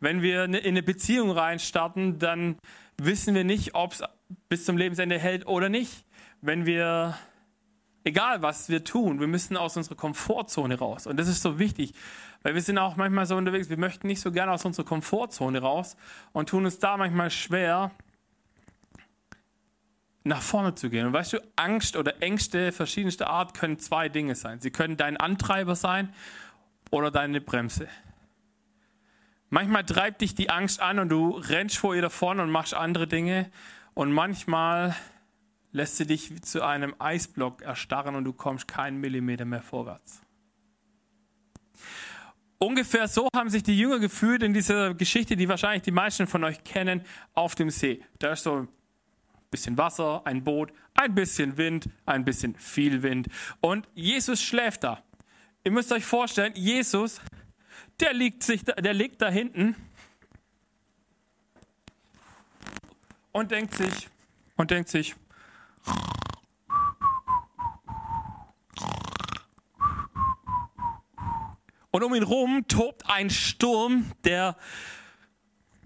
[0.00, 2.56] Wenn wir in eine Beziehung reinstarten, dann
[2.96, 4.02] wissen wir nicht, ob es
[4.48, 6.06] bis zum Lebensende hält oder nicht.
[6.40, 7.18] Wenn wir,
[8.04, 11.06] egal was wir tun, wir müssen aus unserer Komfortzone raus.
[11.06, 11.94] Und das ist so wichtig.
[12.42, 15.60] Weil wir sind auch manchmal so unterwegs, wir möchten nicht so gerne aus unserer Komfortzone
[15.60, 15.96] raus
[16.32, 17.90] und tun uns da manchmal schwer,
[20.24, 21.06] nach vorne zu gehen.
[21.06, 24.60] Und weißt du, Angst oder Ängste verschiedenster Art können zwei Dinge sein.
[24.60, 26.14] Sie können dein Antreiber sein
[26.90, 27.88] oder deine Bremse.
[29.48, 33.06] Manchmal treibt dich die Angst an und du rennst vor ihr davon und machst andere
[33.06, 33.50] Dinge.
[33.94, 34.94] Und manchmal
[35.72, 40.20] lässt sie dich zu einem Eisblock erstarren und du kommst keinen Millimeter mehr vorwärts.
[42.58, 46.44] Ungefähr so haben sich die Jünger gefühlt in dieser Geschichte, die wahrscheinlich die meisten von
[46.44, 47.02] euch kennen,
[47.32, 48.04] auf dem See.
[48.18, 48.68] Da ist so ein
[49.50, 53.28] bisschen Wasser, ein Boot, ein bisschen Wind, ein bisschen viel Wind.
[53.60, 55.02] Und Jesus schläft da.
[55.64, 57.22] Ihr müsst euch vorstellen, Jesus,
[57.98, 59.74] der liegt, sich, der liegt da hinten
[63.32, 64.08] und denkt sich,
[64.56, 65.14] und denkt sich,
[71.90, 74.56] Und um ihn rum tobt ein Sturm, der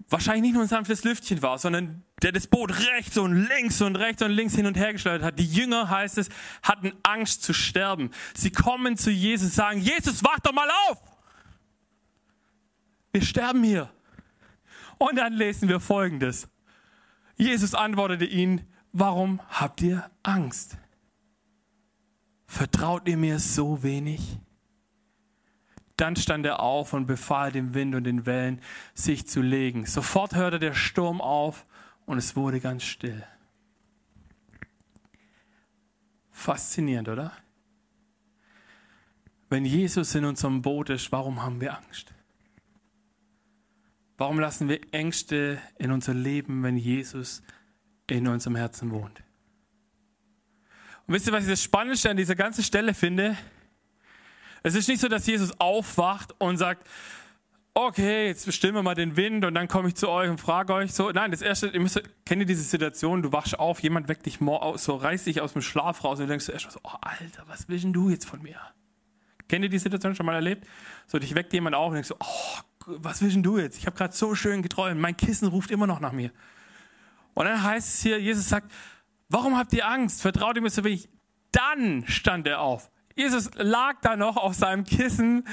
[0.09, 3.95] wahrscheinlich nicht nur ein sanftes Lüftchen war, sondern der das Boot rechts und links und
[3.95, 5.39] rechts und links hin und her geschleudert hat.
[5.39, 6.29] Die Jünger, heißt es,
[6.61, 8.11] hatten Angst zu sterben.
[8.35, 10.99] Sie kommen zu Jesus und sagen, Jesus, wach doch mal auf!
[13.11, 13.89] Wir sterben hier.
[14.97, 16.47] Und dann lesen wir Folgendes.
[17.35, 20.77] Jesus antwortete ihnen, warum habt ihr Angst?
[22.47, 24.39] Vertraut ihr mir so wenig?
[25.97, 28.61] Dann stand er auf und befahl dem Wind und den Wellen,
[28.93, 29.85] sich zu legen.
[29.85, 31.65] Sofort hörte der Sturm auf
[32.05, 33.23] und es wurde ganz still.
[36.31, 37.33] Faszinierend, oder?
[39.49, 42.13] Wenn Jesus in unserem Boot ist, warum haben wir Angst?
[44.17, 47.41] Warum lassen wir Ängste in unser Leben, wenn Jesus
[48.09, 49.23] in unserem Herzen wohnt?
[51.07, 53.37] Und wisst ihr, was ich das Spannendste an dieser ganzen Stelle finde?
[54.63, 56.87] Es ist nicht so, dass Jesus aufwacht und sagt,
[57.75, 60.73] okay, jetzt bestimmen wir mal den Wind und dann komme ich zu euch und frage
[60.73, 61.11] euch so.
[61.11, 64.39] Nein, das erste, ihr müsst, kennt ihr diese Situation, du wachst auf, jemand weckt dich
[64.75, 67.67] so reißt dich aus dem Schlaf raus und du denkst erst so, oh Alter, was
[67.67, 68.59] willst du jetzt von mir?
[69.47, 70.65] Kennt ihr die Situation schon mal erlebt?
[71.05, 73.77] So, dich weckt jemand auf und denkst so, oh, was willst du jetzt?
[73.77, 76.31] Ich habe gerade so schön geträumt, mein Kissen ruft immer noch nach mir.
[77.35, 78.71] Und dann heißt es hier, Jesus sagt,
[79.29, 80.21] warum habt ihr Angst?
[80.21, 81.09] Vertraut ihr mir so wenig?
[81.51, 82.89] Dann stand er auf.
[83.15, 85.47] Jesus lag da noch auf seinem Kissen,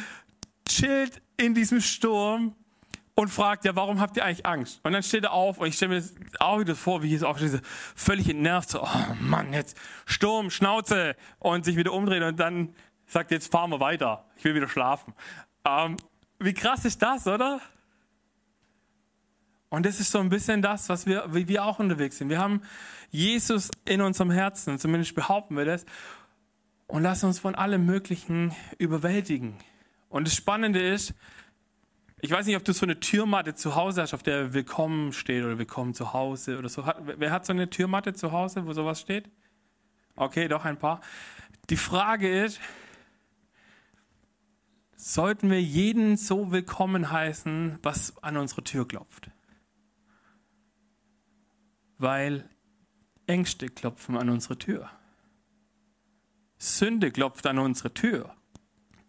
[0.67, 2.57] chillt in diesem Sturm
[3.15, 4.81] und fragt, ja, warum habt ihr eigentlich Angst?
[4.85, 7.27] Und dann steht er auf und ich stelle mir das auch wieder vor, wie Jesus
[7.27, 7.61] aufsteht,
[7.95, 12.75] völlig entnervt, so, oh Mann, jetzt Sturm, Schnauze und sich wieder umdrehen und dann
[13.07, 15.15] sagt, jetzt fahren wir weiter, ich will wieder schlafen.
[15.65, 15.97] Ähm,
[16.39, 17.61] wie krass ist das, oder?
[19.73, 22.29] Und das ist so ein bisschen das, was wir, wie wir auch unterwegs sind.
[22.29, 22.61] Wir haben
[23.09, 25.87] Jesus in unserem Herzen, zumindest behaupten wir das
[26.89, 29.55] und lassen uns von allem Möglichen überwältigen.
[30.11, 31.15] Und das Spannende ist,
[32.21, 35.43] ich weiß nicht, ob du so eine Türmatte zu Hause hast, auf der Willkommen steht
[35.43, 36.85] oder Willkommen zu Hause oder so.
[37.17, 39.31] Wer hat so eine Türmatte zu Hause, wo sowas steht?
[40.17, 41.01] Okay, doch ein paar.
[41.71, 42.61] Die Frage ist,
[44.97, 49.32] sollten wir jeden so willkommen heißen, was an unsere Tür klopft?
[52.03, 52.49] Weil
[53.29, 54.91] Ängste klopfen an unsere Tür.
[56.59, 58.35] Sünde klopft an unsere Tür.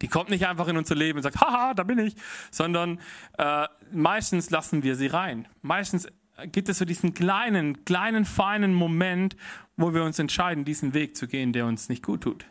[0.04, 2.16] Die kommt nicht einfach in unser Leben und sagt, haha, da bin ich,
[2.52, 3.00] sondern
[3.40, 5.48] äh, meistens lassen wir sie rein.
[5.64, 6.08] Meistens
[6.52, 9.36] gibt es so diesen kleinen, kleinen, feinen Moment,
[9.76, 12.46] wo wir uns entscheiden, diesen Weg zu gehen, der uns nicht gut tut.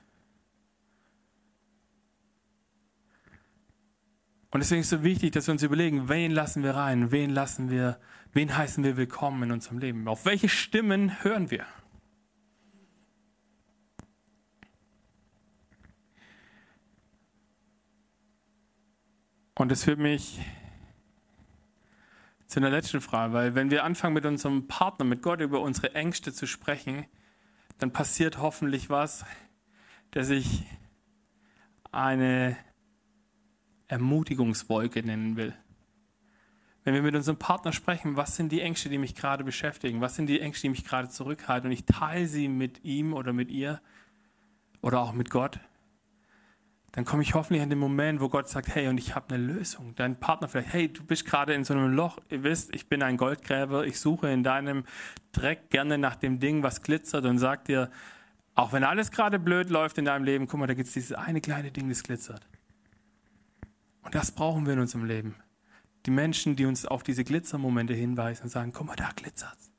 [4.50, 7.30] Und deswegen ist es so wichtig, dass wir uns überlegen, wen lassen wir rein, wen
[7.30, 8.00] lassen wir,
[8.32, 10.08] wen heißen wir willkommen in unserem Leben.
[10.08, 11.66] Auf welche Stimmen hören wir?
[19.54, 20.40] Und das führt mich
[22.46, 25.94] zu einer letzten Frage, weil wenn wir anfangen mit unserem Partner, mit Gott über unsere
[25.94, 27.06] Ängste zu sprechen,
[27.78, 29.24] dann passiert hoffentlich was,
[30.14, 30.64] der sich
[31.92, 32.56] eine
[33.88, 35.54] Ermutigungswolke nennen will.
[36.84, 40.00] Wenn wir mit unserem Partner sprechen, was sind die Ängste, die mich gerade beschäftigen?
[40.00, 41.68] Was sind die Ängste, die mich gerade zurückhalten?
[41.68, 43.80] Und ich teile sie mit ihm oder mit ihr
[44.80, 45.60] oder auch mit Gott
[46.92, 49.42] dann komme ich hoffentlich an den Moment, wo Gott sagt, hey, und ich habe eine
[49.42, 49.94] Lösung.
[49.96, 53.02] Dein Partner vielleicht, hey, du bist gerade in so einem Loch, ihr wisst, ich bin
[53.02, 54.84] ein Goldgräber, ich suche in deinem
[55.32, 57.90] Dreck gerne nach dem Ding, was glitzert und sagt dir,
[58.54, 61.12] auch wenn alles gerade blöd läuft in deinem Leben, guck mal, da gibt es dieses
[61.12, 62.46] eine kleine Ding, das glitzert.
[64.02, 65.34] Und das brauchen wir in unserem Leben.
[66.06, 69.70] Die Menschen, die uns auf diese Glitzermomente hinweisen und sagen, guck mal, da glitzert's.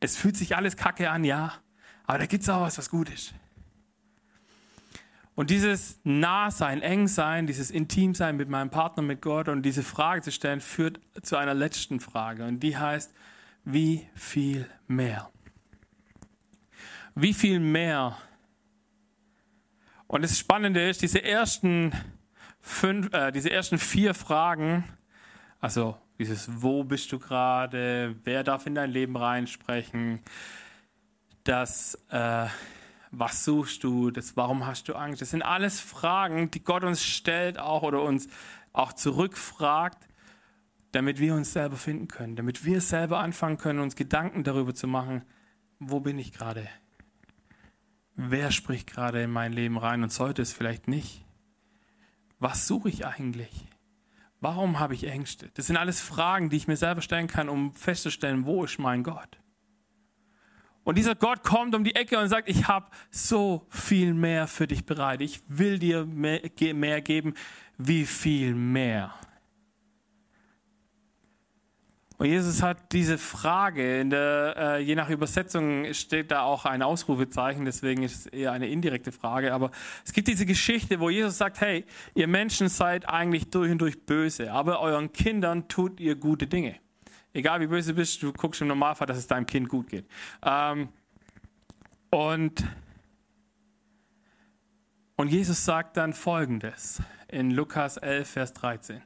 [0.00, 1.54] Es fühlt sich alles kacke an, ja,
[2.04, 3.34] aber da gibt es auch was, was gut ist.
[5.34, 10.30] Und dieses Nahsein, Engsein, dieses Intimsein mit meinem Partner, mit Gott und diese Frage zu
[10.30, 12.44] stellen, führt zu einer letzten Frage.
[12.44, 13.12] Und die heißt,
[13.64, 15.30] wie viel mehr?
[17.16, 18.16] Wie viel mehr?
[20.06, 21.92] Und das Spannende ist, diese ersten,
[22.64, 24.84] fünf, äh, diese ersten vier Fragen
[25.60, 30.20] Also dieses, wo bist du gerade, wer darf in dein Leben reinsprechen,
[31.44, 32.46] das, äh,
[33.10, 37.04] was suchst du, das, warum hast du Angst, das sind alles Fragen, die Gott uns
[37.04, 38.28] stellt auch oder uns
[38.72, 40.08] auch zurückfragt,
[40.92, 44.86] damit wir uns selber finden können, damit wir selber anfangen können, uns Gedanken darüber zu
[44.86, 45.22] machen,
[45.78, 46.66] wo bin ich gerade?
[48.16, 51.23] Wer spricht gerade in mein Leben rein und sollte es vielleicht nicht?
[52.38, 53.66] Was suche ich eigentlich?
[54.40, 55.50] Warum habe ich Ängste?
[55.54, 59.02] Das sind alles Fragen, die ich mir selber stellen kann, um festzustellen, wo ist mein
[59.02, 59.38] Gott?
[60.84, 64.66] Und dieser Gott kommt um die Ecke und sagt, ich habe so viel mehr für
[64.66, 65.22] dich bereit.
[65.22, 66.40] Ich will dir mehr,
[67.00, 67.34] geben.
[67.78, 69.14] Wie viel mehr?
[72.16, 76.82] Und Jesus hat diese Frage, in der, äh, je nach Übersetzung steht da auch ein
[76.82, 79.52] Ausrufezeichen, deswegen ist es eher eine indirekte Frage.
[79.52, 79.72] Aber
[80.04, 81.84] es gibt diese Geschichte, wo Jesus sagt, hey,
[82.14, 86.76] ihr Menschen seid eigentlich durch und durch böse, aber euren Kindern tut ihr gute Dinge.
[87.32, 90.06] Egal wie böse du bist, du guckst im Normalfall, dass es deinem Kind gut geht.
[90.44, 90.88] Ähm,
[92.10, 92.64] und,
[95.16, 99.02] und Jesus sagt dann Folgendes in Lukas 11, Vers 13.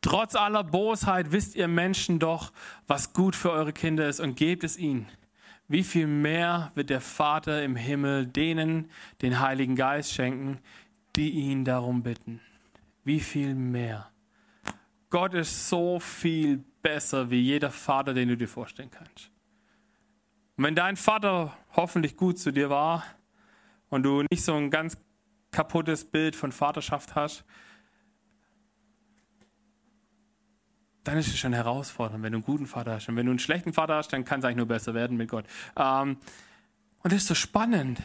[0.00, 2.52] Trotz aller Bosheit wisst ihr Menschen doch,
[2.86, 5.08] was gut für eure Kinder ist und gebt es ihnen.
[5.68, 8.90] Wie viel mehr wird der Vater im Himmel denen
[9.22, 10.58] den Heiligen Geist schenken,
[11.16, 12.40] die ihn darum bitten?
[13.04, 14.10] Wie viel mehr?
[15.10, 19.30] Gott ist so viel besser wie jeder Vater, den du dir vorstellen kannst.
[20.56, 23.04] Und wenn dein Vater hoffentlich gut zu dir war
[23.88, 24.96] und du nicht so ein ganz
[25.52, 27.44] kaputtes Bild von Vaterschaft hast,
[31.04, 33.08] dann ist es schon herausfordernd, wenn du einen guten Vater hast.
[33.08, 35.28] Und wenn du einen schlechten Vater hast, dann kann es eigentlich nur besser werden mit
[35.28, 35.44] Gott.
[35.76, 36.16] Ähm,
[37.02, 38.00] und das ist so spannend,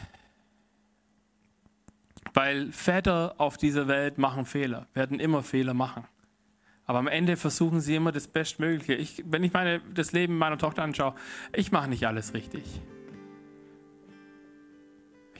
[2.34, 6.04] weil Väter auf dieser Welt machen Fehler, werden immer Fehler machen.
[6.86, 8.94] Aber am Ende versuchen sie immer das Bestmögliche.
[8.94, 11.14] Ich, wenn ich meine, das Leben meiner Tochter anschaue,
[11.52, 12.64] ich mache nicht alles richtig.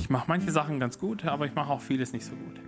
[0.08, 2.58] Ich mache manche Sachen ganz gut, aber ich mache auch vieles nicht so gut.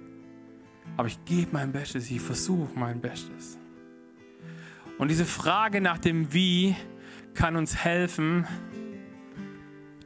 [0.99, 3.59] Aber ich gebe mein Bestes, ich versuche mein Bestes.
[4.99, 6.76] Und diese Frage nach dem Wie
[7.32, 8.47] kann uns helfen,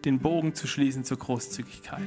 [0.04, 2.06] den Bogen zu schließen zur Großzügigkeit.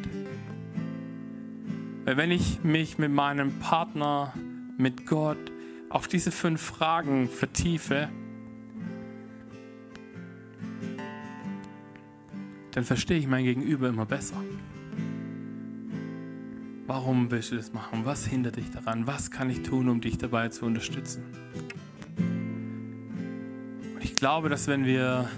[2.06, 4.34] Weil wenn ich mich mit meinem Partner,
[4.78, 5.52] mit Gott
[5.90, 8.08] auf diese fünf Fragen vertiefe,
[12.72, 14.42] dann verstehe ich mein Gegenüber immer besser.
[16.88, 18.06] Warum willst du das machen?
[18.06, 19.06] Was hindert dich daran?
[19.06, 21.24] Was kann ich tun, um dich dabei zu unterstützen?
[24.18, 25.30] glaube, dass wenn wir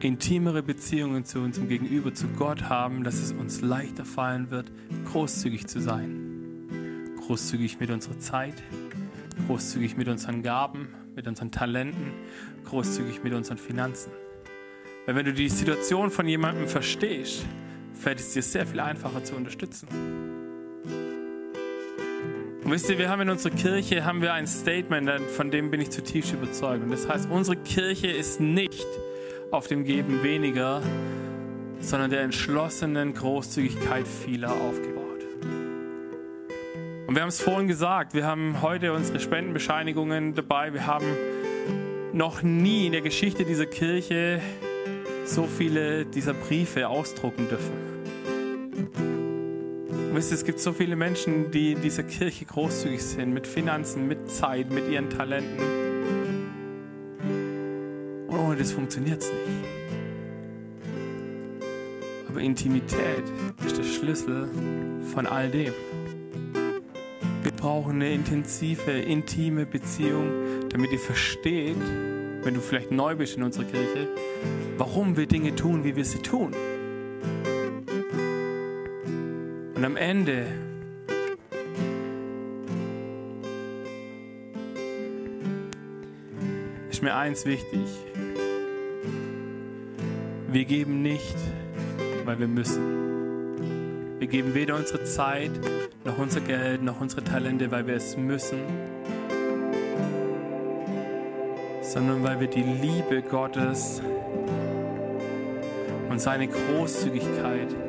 [0.00, 4.72] intimere Beziehungen zu unserem Gegenüber, zu Gott haben, dass es uns leichter fallen wird,
[5.12, 7.14] großzügig zu sein.
[7.20, 8.54] Großzügig mit unserer Zeit,
[9.46, 12.12] großzügig mit unseren Gaben, mit unseren Talenten,
[12.64, 14.10] großzügig mit unseren Finanzen.
[15.06, 17.44] Weil wenn du die Situation von jemandem verstehst,
[18.04, 19.88] fällt es dir sehr viel einfacher zu unterstützen.
[22.62, 25.80] Und wisst ihr, wir haben in unserer Kirche haben wir ein Statement, von dem bin
[25.80, 26.84] ich zutiefst überzeugt.
[26.84, 28.86] Und das heißt, unsere Kirche ist nicht
[29.50, 30.82] auf dem Geben weniger,
[31.80, 35.24] sondern der entschlossenen Großzügigkeit vieler aufgebaut.
[37.06, 40.74] Und wir haben es vorhin gesagt, wir haben heute unsere Spendenbescheinigungen dabei.
[40.74, 41.06] Wir haben
[42.12, 44.42] noch nie in der Geschichte dieser Kirche
[45.24, 47.93] so viele dieser Briefe ausdrucken dürfen.
[50.14, 54.06] Wisst ihr, es gibt so viele Menschen, die in dieser Kirche großzügig sind, mit Finanzen,
[54.06, 55.58] mit Zeit, mit ihren Talenten.
[58.28, 59.64] Und ohne das funktioniert es nicht.
[62.28, 63.24] Aber Intimität
[63.66, 64.48] ist der Schlüssel
[65.12, 65.72] von all dem.
[67.42, 70.30] Wir brauchen eine intensive, intime Beziehung,
[70.68, 71.76] damit ihr versteht,
[72.44, 74.06] wenn du vielleicht neu bist in unserer Kirche,
[74.78, 76.54] warum wir Dinge tun, wie wir sie tun.
[79.84, 80.46] Und am Ende
[86.88, 87.84] ist mir eins wichtig.
[90.48, 91.36] Wir geben nicht,
[92.24, 92.80] weil wir müssen.
[94.20, 95.50] Wir geben weder unsere Zeit,
[96.02, 98.60] noch unser Geld, noch unsere Talente, weil wir es müssen,
[101.82, 104.00] sondern weil wir die Liebe Gottes
[106.08, 107.83] und seine Großzügigkeit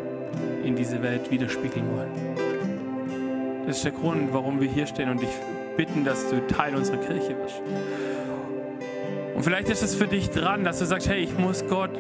[0.65, 3.65] in diese Welt widerspiegeln wollen.
[3.65, 5.29] Das ist der Grund, warum wir hier stehen und dich
[5.77, 7.61] bitten, dass du Teil unserer Kirche wirst.
[9.35, 11.91] Und vielleicht ist es für dich dran, dass du sagst, hey, ich muss Gott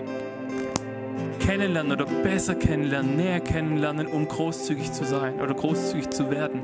[1.39, 6.61] kennenlernen oder besser kennenlernen, näher kennenlernen, um großzügig zu sein oder großzügig zu werden.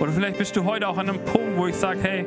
[0.00, 2.26] Oder vielleicht bist du heute auch an einem Punkt, wo ich sage, hey,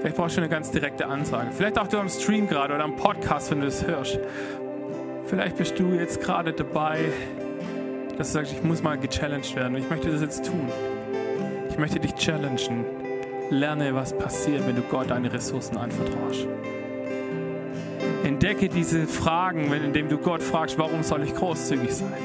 [0.00, 1.48] Vielleicht brauchst du eine ganz direkte Ansage.
[1.50, 4.20] Vielleicht auch du am Stream gerade oder am Podcast, wenn du das hörst.
[5.28, 7.00] Vielleicht bist du jetzt gerade dabei,
[8.16, 9.76] dass du sagst, ich muss mal gechallenged werden.
[9.76, 10.68] Ich möchte das jetzt tun.
[11.68, 12.86] Ich möchte dich challengen.
[13.50, 16.46] Lerne, was passiert, wenn du Gott deine Ressourcen anvertraust.
[18.24, 22.22] Entdecke diese Fragen, indem du Gott fragst, warum soll ich großzügig sein?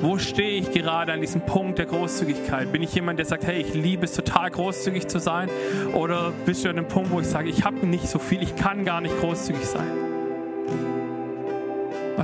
[0.00, 2.72] Wo stehe ich gerade an diesem Punkt der Großzügigkeit?
[2.72, 5.50] Bin ich jemand, der sagt, hey, ich liebe es total großzügig zu sein?
[5.92, 8.56] Oder bist du an dem Punkt, wo ich sage, ich habe nicht so viel, ich
[8.56, 10.05] kann gar nicht großzügig sein?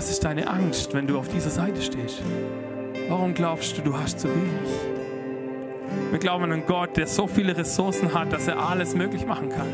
[0.03, 2.22] Was ist deine Angst, wenn du auf dieser Seite stehst?
[3.09, 4.68] Warum glaubst du, du hast zu wenig?
[6.11, 9.50] Wir glauben an einen Gott, der so viele Ressourcen hat, dass er alles möglich machen
[9.50, 9.68] kann.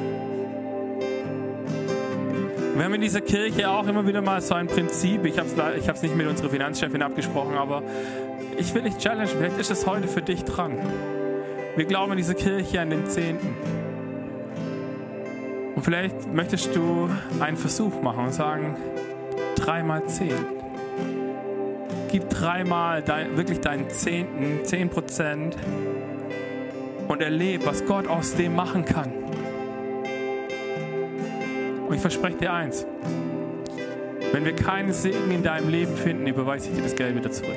[2.77, 5.25] Wir haben in dieser Kirche auch immer wieder mal so ein Prinzip.
[5.25, 7.83] Ich habe es ich nicht mit unserer Finanzchefin abgesprochen, aber
[8.59, 9.31] ich will dich challengen.
[9.39, 10.79] Vielleicht ist es heute für dich dran.
[11.75, 13.57] Wir glauben in dieser Kirche an den Zehnten.
[15.75, 17.09] Und vielleicht möchtest du
[17.41, 18.77] einen Versuch machen und sagen,
[19.59, 20.35] dreimal zehn.
[22.11, 25.57] Gib dreimal dein, wirklich deinen Zehnten, zehn Prozent
[27.09, 29.13] und erlebe, was Gott aus dem machen kann.
[31.89, 32.87] Und ich verspreche dir eins.
[34.33, 37.57] Wenn wir keinen Segen in deinem Leben finden, überweise ich dir das Geld wieder zurück.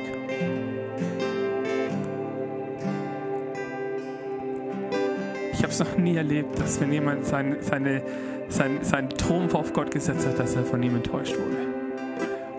[5.52, 8.02] Ich habe es noch nie erlebt, dass wenn jemand seine, seine,
[8.48, 11.71] sein, seinen Trumpf auf Gott gesetzt hat, dass er von ihm enttäuscht wurde.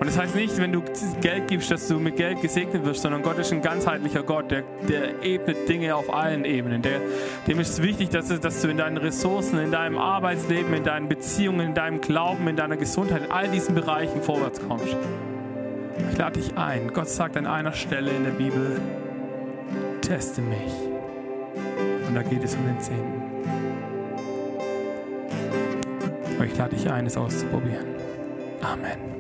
[0.03, 0.83] Und das heißt nicht, wenn du
[1.21, 4.65] Geld gibst, dass du mit Geld gesegnet wirst, sondern Gott ist ein ganzheitlicher Gott, der,
[4.89, 6.83] der ebnet Dinge auf allen Ebenen.
[6.83, 7.01] Der,
[7.47, 11.09] dem ist es wichtig, dass, dass du in deinen Ressourcen, in deinem Arbeitsleben, in deinen
[11.09, 14.97] Beziehungen, in deinem Glauben, in deiner Gesundheit, in all diesen Bereichen vorwärts kommst.
[16.11, 16.93] Ich lade dich ein.
[16.93, 18.81] Gott sagt an einer Stelle in der Bibel,
[20.01, 20.73] teste mich.
[22.09, 23.23] Und da geht es um den Zehnten.
[26.35, 27.87] Aber ich lade dich ein, es auszuprobieren.
[28.63, 29.12] Amen.